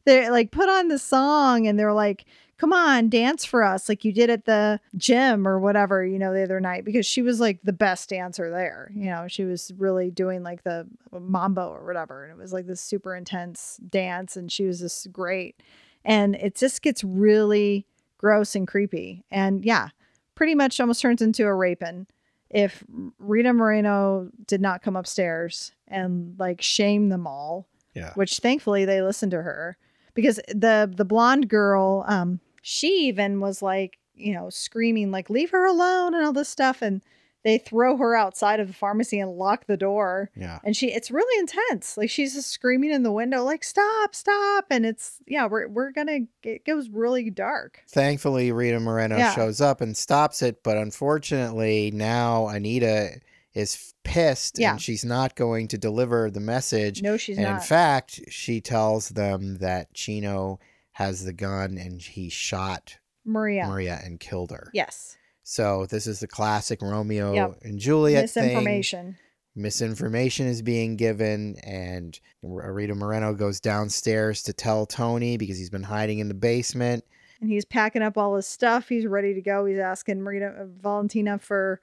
[0.06, 2.26] they like put on the song and they're like,
[2.60, 6.34] come on, dance for us like you did at the gym or whatever, you know,
[6.34, 8.91] the other night because she was like the best dancer there.
[8.95, 12.24] You know, she was really doing like the uh, mambo or whatever.
[12.26, 15.62] And it was like this super intense dance and she was just great.
[16.08, 17.86] And it just gets really
[18.18, 19.24] gross and creepy.
[19.30, 19.89] And yeah,
[20.34, 22.08] pretty much almost turns into a raping
[22.49, 22.84] if
[23.20, 28.14] Rita Moreno did not come upstairs and like shame them all Yeah.
[28.16, 29.78] which thankfully they listened to her
[30.14, 35.49] because the the blonde girl um she even was like you know screaming like leave
[35.51, 37.01] her alone and all this stuff and
[37.48, 40.60] they throw her outside of the pharmacy and lock the door Yeah.
[40.64, 44.66] and she it's really intense like she's just screaming in the window like stop stop
[44.70, 49.34] and it's yeah we're, we're gonna it goes really dark Thankfully, Rita Moreno Yeah.
[49.34, 53.20] shows up and stops it, but unfortunately, now Anita
[53.54, 54.72] is pissed Yeah.
[54.72, 57.02] and she's not going to deliver the message.
[57.02, 60.60] no she's and not in fact, she tells them that Chino
[60.93, 64.70] has the gun and he shot maria Maria and killed her.
[64.74, 65.16] yes
[65.50, 67.60] So this is the classic Romeo Yep.
[67.64, 68.43] and Juliet thing.
[68.48, 69.18] misinformation
[69.56, 75.84] Misinformation is being given, and Rita Moreno goes downstairs to tell Tony because he's been
[75.84, 77.04] hiding in the basement.
[77.41, 78.89] and he's packing up all his stuff.
[78.89, 79.66] He's ready to go.
[79.66, 81.80] He's asking Marina uh, Valentina for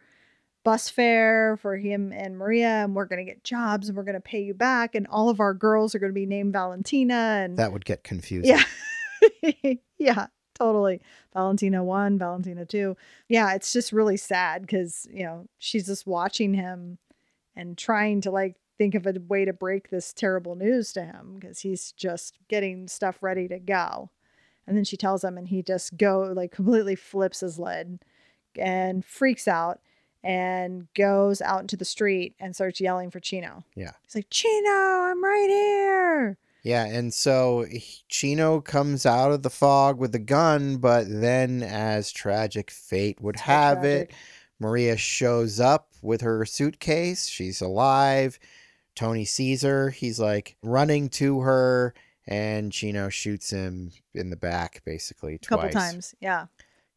[0.63, 4.43] bus fare for him and Maria, and we're gonna get jobs and we're gonna pay
[4.43, 7.87] you back, and all of our girls are gonna be named Valentina, and That would
[7.87, 8.57] get confusing.
[9.43, 11.01] yeah, yeah, totally.
[11.33, 12.97] Valentina one, Valentina two.
[13.29, 16.99] Yeah, it's just really sad because you know she's just watching him
[17.57, 21.37] and trying to like think of a way to break this terrible news to him
[21.39, 24.11] because he's just getting stuff ready to go.
[24.67, 28.01] And then she tells him, and he just go like completely flips his lid
[28.59, 29.81] and freaks out
[30.23, 33.65] and goes out into the street and starts yelling for Chino.
[33.77, 33.91] Yeah.
[34.03, 36.39] He's like, Chino, I'm right here.
[36.65, 37.67] Yeah, and so
[38.09, 43.37] Chino comes out of the fog with a gun, but then, as tragic fate would
[43.39, 44.13] So have it.
[44.59, 47.27] Maria shows up with her suitcase.
[47.27, 48.39] She's alive.
[48.97, 49.91] Tony sees her.
[49.91, 51.93] He's like running to her,
[52.27, 55.75] and Chino shoots him in the back, basically A couple twice.
[55.93, 56.15] times.
[56.21, 56.47] Yeah.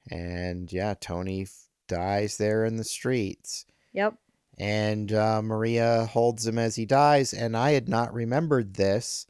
[0.09, 3.65] And yeah, Tony f- dies there in the streets.
[3.93, 4.13] Yep.
[4.59, 7.34] and uh, Maria holds him as he dies.
[7.34, 9.26] And I had not remembered this,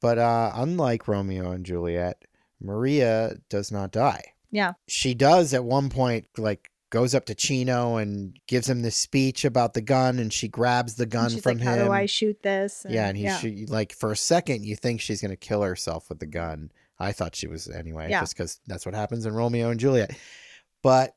[0.00, 2.24] but uh, unlike Romeo and Juliet,
[2.60, 4.22] Maria does not die.
[4.50, 4.72] Yeah.
[4.86, 9.44] She does at one point, like goes up to Chino and gives him this speech
[9.44, 11.78] about the gun, and she grabs the gun she's from like, him.
[11.78, 12.86] How do I shoot this?
[12.88, 13.38] yeah, and he yeah.
[13.38, 16.70] she, like for a second you think she's gonna kill herself with the gun.
[16.98, 18.20] I thought she was anyway, Yeah.
[18.20, 20.16] just because that's what happens in Romeo and Juliet.
[20.82, 21.14] But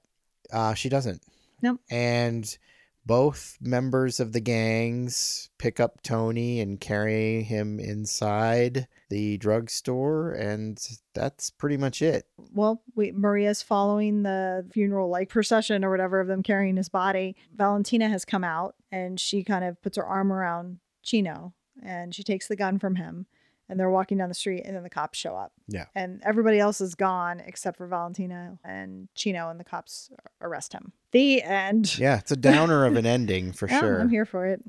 [0.52, 1.24] uh, she doesn't.
[1.62, 1.80] Nope.
[1.90, 2.58] And
[3.06, 10.80] both members of the gangs pick up Tony and carry him inside the drugstore, and
[11.14, 12.28] that's pretty much it.
[12.54, 17.36] well, we, Maria's following the funeral like procession or whatever of them carrying his body.
[17.56, 22.24] Valentina has come out and she kind of puts her arm around Chino and she
[22.24, 23.26] takes the gun from him
[23.72, 25.54] and they're walking down the street and then the cops show up.
[25.68, 25.86] Yeah.
[25.96, 30.12] And everybody else is gone except for Valentina and Chino and the cops
[30.42, 30.92] arrest him.
[31.12, 31.98] The end.
[32.00, 34.02] Yeah, it's a downer of an ending for Yeah, sure.
[34.02, 34.62] I'm here for it.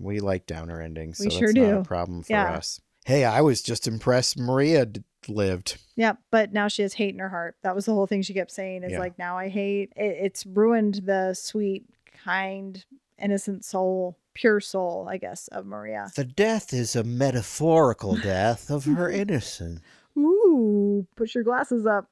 [0.00, 1.82] We like downer endings, so We that's sure not a do.
[1.84, 2.52] problem for Yeah.
[2.54, 2.80] us.
[3.04, 5.78] Hey, I was just impressed Maria d- lived.
[5.96, 7.56] Yeah, but now she has hate in her heart.
[7.62, 8.98] That was the whole thing she kept saying is Yeah.
[8.98, 9.92] like, now I hate.
[9.96, 11.84] It, it's ruined the sweet,
[12.24, 12.84] kind,
[13.20, 16.10] innocent soul, pure soul, I guess, of Maria.
[16.14, 19.80] The death is a metaphorical death of her innocence.
[20.16, 22.06] Ooh, put your glasses up.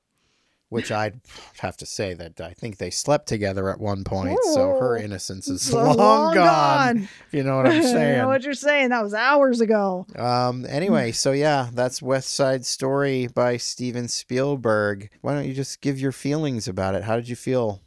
[0.68, 1.20] which I'd
[1.58, 5.48] have to say that I think they slept together at one point, so her innocence
[5.48, 6.98] is So long, gone,
[7.28, 8.26] If you know what I'm I know saying.
[8.26, 8.88] what you're saying.
[8.90, 10.06] That was hours ago.
[10.16, 10.66] Um.
[10.68, 15.10] Anyway, so yeah, that's West Side Story by Steven Spielberg.
[15.20, 17.04] Why don't you just give your feelings about it?
[17.04, 17.80] How did you feel?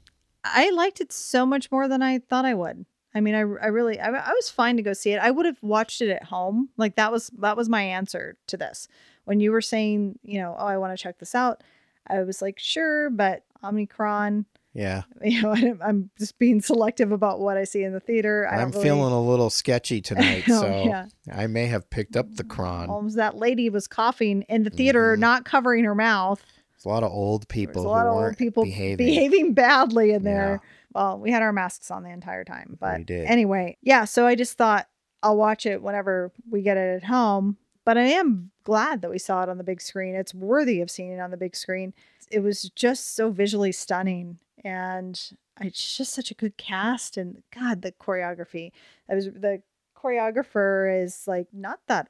[0.43, 2.85] I liked it so much more than I thought I would.
[3.19, 5.19] I mean, I, I really, I, I was fine to go see it.
[5.19, 6.69] I would have watched it at home.
[6.77, 8.87] Like that was that was my answer to this.
[9.25, 11.61] When you were saying, you know, oh, I want to check this out,
[12.07, 17.41] I was like, sure, but Omicron, Yeah, you know, I, I'm just being selective about
[17.41, 18.47] what I see in the theater.
[18.49, 21.07] I I'm really, feeling a little sketchy tonight, Oh, so yeah.
[21.29, 23.09] I may have picked up the cron.
[23.15, 25.19] That lady was coughing in the theater, Mhm.
[25.19, 26.41] not covering her mouth.
[26.71, 29.05] There's a lot of old people was a lot who of old people behaving.
[29.05, 30.59] behaving badly in Yeah.
[30.93, 34.05] Well, we had our masks on the entire time, but anyway, yeah.
[34.05, 34.87] So I just thought
[35.21, 37.57] I'll watch it whenever we get it at home.
[37.85, 40.13] But I am glad that we saw it on the big screen.
[40.15, 41.93] It's worthy of seeing it on the big screen.
[42.31, 45.19] It was just so visually stunning, and
[45.59, 47.17] it's just such a good cast.
[47.17, 48.71] And God, the choreography.
[49.09, 49.61] I was the
[49.95, 52.09] choreographer is like not that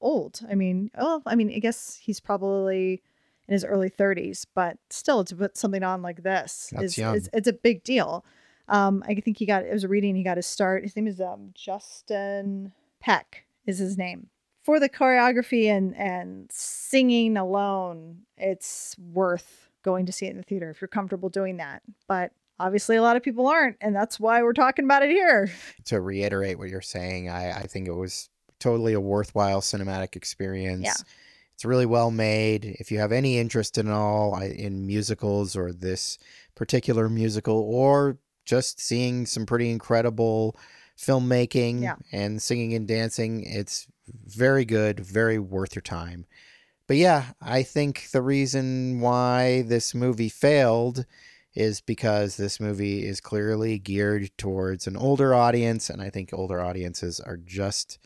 [0.00, 0.40] old.
[0.48, 3.02] I mean, oh, I mean, I guess he's probably
[3.48, 7.48] in his early 30s, but still, to put something on like this is, is it's
[7.48, 8.24] a big deal.
[8.68, 10.16] Um, I think he got it was a reading.
[10.16, 10.82] He got his start.
[10.82, 14.28] His name is um, Justin Peck is his name.
[14.64, 20.42] For the choreography and and singing alone, it's worth going to see it in the
[20.42, 21.82] theater if you're comfortable doing that.
[22.08, 25.50] But obviously, a lot of people aren't, and that's why we're talking about it here.
[25.84, 28.28] to reiterate what you're saying, I, I think it was
[28.58, 30.84] totally a worthwhile cinematic experience.
[30.84, 30.94] Yeah.
[31.56, 32.76] It's really well made.
[32.78, 36.18] If you have any interest in all in musicals or this
[36.54, 40.54] particular musical, or just seeing some pretty incredible
[40.98, 41.96] filmmaking Yeah.
[42.12, 43.86] and singing and dancing, it's
[44.26, 46.26] very good, very worth your time.
[46.86, 51.06] But yeah, I think the reason why this movie failed
[51.54, 56.60] is because this movie is clearly geared towards an older audience, and I think older
[56.60, 57.98] audiences are just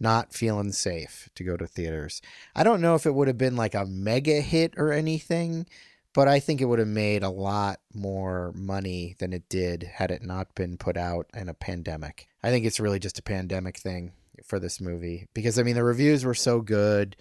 [0.00, 2.22] not feeling safe to go to theaters.
[2.54, 5.66] I don't know if it would have been like a mega hit or anything,
[6.14, 10.10] but I think it would have made a lot more money than it did had
[10.10, 12.28] it not been put out in a pandemic.
[12.42, 14.12] I think it's really just a pandemic thing
[14.44, 17.16] for this movie because I mean the reviews were so good.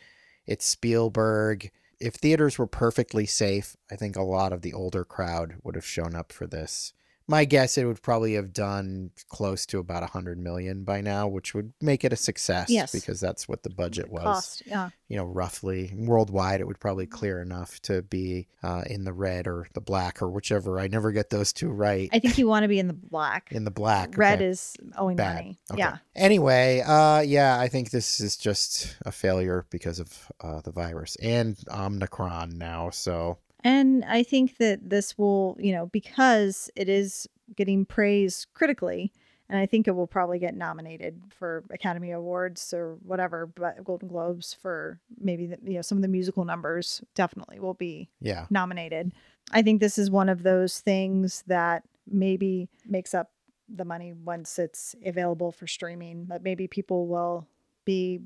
[0.45, 1.71] It's Spielberg.
[1.99, 5.85] If theaters were perfectly safe, I think a lot of the older crowd would have
[5.85, 6.93] shown up for this.
[7.29, 11.53] My guess it would probably have done close to about 100 million by now, which
[11.53, 12.91] would make it a success Yes.
[12.93, 14.91] because that's what the budget was Cost, yeah.
[15.09, 19.45] you know, roughly worldwide, it would probably clear enough to be uh, in the red
[19.45, 20.79] or the black or whichever.
[20.79, 22.09] I never get those two right.
[22.13, 23.49] I think you want to be in the black.
[23.51, 24.45] in the black, Red okay.
[24.47, 25.35] is owing bad.
[25.35, 25.57] money.
[25.71, 25.79] Okay.
[25.79, 25.97] Yeah.
[26.15, 31.17] Anyway, uh, yeah, I think this is just a failure because of uh, the virus
[31.17, 32.89] and Omicron now.
[32.89, 39.11] So And I think that this will, you know, because it is getting praised critically,
[39.49, 44.09] and I think it will probably get nominated for Academy Awards or whatever, but Golden
[44.09, 48.45] Globes for maybe the, you know some of the musical numbers definitely will be yeah,
[48.49, 49.13] nominated.
[49.51, 53.31] I think this is one of those things that maybe makes up
[53.73, 56.25] the money once it's available for streaming.
[56.27, 57.47] That maybe people will
[57.85, 58.19] be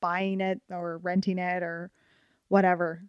[0.00, 1.92] buying it or renting it or
[2.48, 3.04] whatever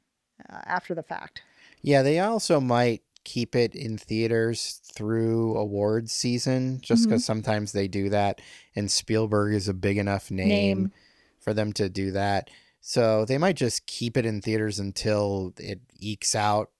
[0.49, 1.41] uh, after the fact.
[1.85, 7.11] Yeah, they also might keep it in theaters through awards season just mm-hmm.
[7.11, 8.41] because sometimes they do that
[8.75, 10.49] and spielberg is a big enough name.
[10.49, 10.91] Name.
[11.39, 12.49] for them to do that.
[12.81, 16.71] So they might just keep it in theaters until it ekes out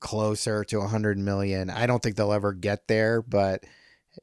[0.00, 1.70] closer to 100 million.
[1.70, 3.64] I don't think they'll ever get there, but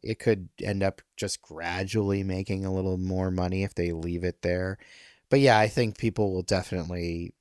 [0.03, 4.41] it could end up just gradually making a little more money if they leave it
[4.41, 4.78] there.
[5.30, 7.34] But yeah, I think people will definitely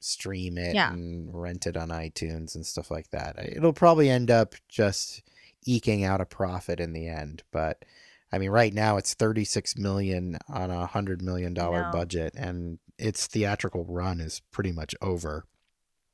[0.00, 0.92] stream it Yeah.
[0.92, 3.36] and rent it on iTunes and stuff like that.
[3.38, 5.22] It'll probably end up just
[5.66, 7.84] eking out a profit in the end, but
[8.30, 13.26] I mean, right now it's 36 million on a hundred million dollar budget, and its
[13.26, 15.46] theatrical run is pretty much over.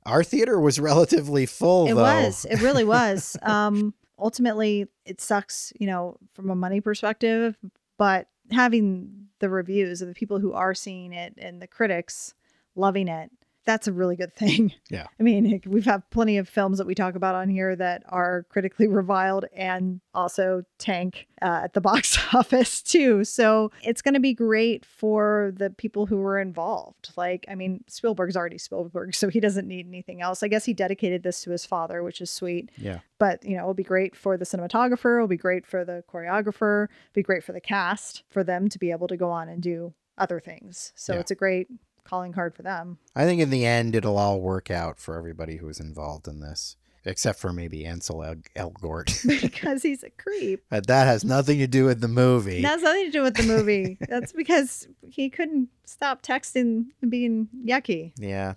[0.06, 2.02] Our theater was relatively full, It though.
[2.02, 2.44] was.
[2.48, 3.36] It really was.
[3.42, 7.56] um, ultimately, it sucks, you know, from a money perspective,
[7.98, 12.34] but having the reviews of the people who are seeing it and the critics
[12.76, 13.30] loving it,
[13.66, 14.72] that's a really good thing.
[14.90, 15.06] Yeah.
[15.18, 18.44] I mean, we've had plenty of films that we talk about on here that are
[18.50, 23.24] critically reviled and also tank uh, at the box office too.
[23.24, 27.10] So it's going to be great for the people who were involved.
[27.16, 30.42] Like, I mean, Spielberg's already Spielberg, so he doesn't need anything else.
[30.42, 32.70] I guess he dedicated this to his father, which is sweet.
[32.76, 33.00] Yeah.
[33.18, 36.84] But, you know, it'll be great for the cinematographer, it'll be great for the choreographer,
[36.84, 39.62] it'll be great for the cast, for them to be able to go on and
[39.62, 40.92] do other things.
[40.94, 41.20] So Yeah.
[41.20, 41.68] it's a great
[42.04, 42.98] calling card for them.
[43.16, 46.40] I think in the end, it'll all work out for everybody who was involved in
[46.40, 46.76] this.
[47.06, 49.26] except for maybe Ansel El- Elgort.
[49.42, 50.64] because he's a creep.
[50.70, 52.62] but that has nothing to do with the movie.
[52.62, 53.98] That has nothing to do with the movie.
[54.08, 58.12] That's because he couldn't stop texting and being yucky.
[58.18, 58.54] Yeah.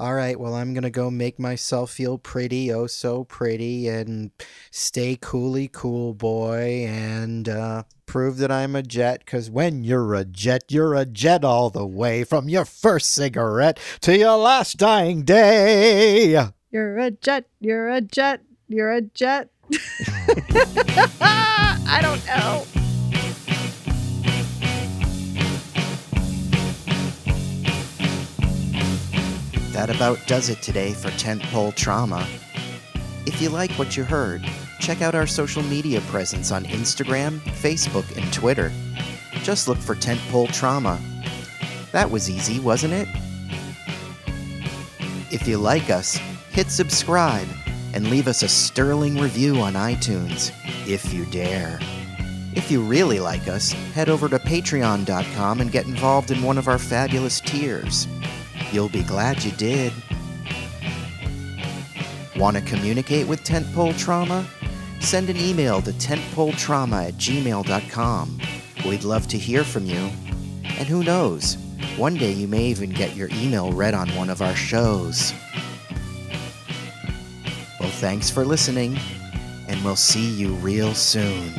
[0.00, 0.38] All right.
[0.38, 4.32] Well, I'm going to go make myself feel pretty, oh so pretty, and
[4.72, 9.20] stay coolly cool, boy, and uh, prove that I'm a jet.
[9.24, 13.78] Because when you're a jet, you're a jet all the way from your first cigarette
[14.00, 16.44] to your last dying day.
[16.72, 17.46] You're a jet.
[17.60, 18.42] You're a jet.
[18.66, 19.50] You're a jet.
[21.20, 22.83] I don't know.
[29.74, 32.24] That about does it today for Tentpole Trauma.
[33.26, 34.48] If you like what you heard,
[34.78, 38.70] check out our social media presence on Instagram, Facebook, and Twitter.
[39.42, 41.00] Just look for Tentpole Trauma.
[41.90, 43.08] That was easy, wasn't it?
[45.32, 46.20] If you like us,
[46.50, 47.48] hit subscribe
[47.94, 50.52] and leave us a sterling review on iTunes,
[50.86, 51.80] if you dare.
[52.54, 56.68] If you really like us, head over to patreon.com and get involved in one of
[56.68, 58.06] our fabulous tiers.
[58.74, 59.92] You'll be glad you did.
[62.36, 64.44] Want to communicate with Tentpole Trauma?
[64.98, 68.40] Send an email to tentpoletrauma at gmail.com.
[68.84, 70.10] We'd love to hear from you.
[70.64, 71.56] And who knows,
[71.96, 75.32] one day you may even get your email read on one of our shows.
[77.78, 78.98] Well, thanks for listening,
[79.68, 81.52] and we'll see you real soon.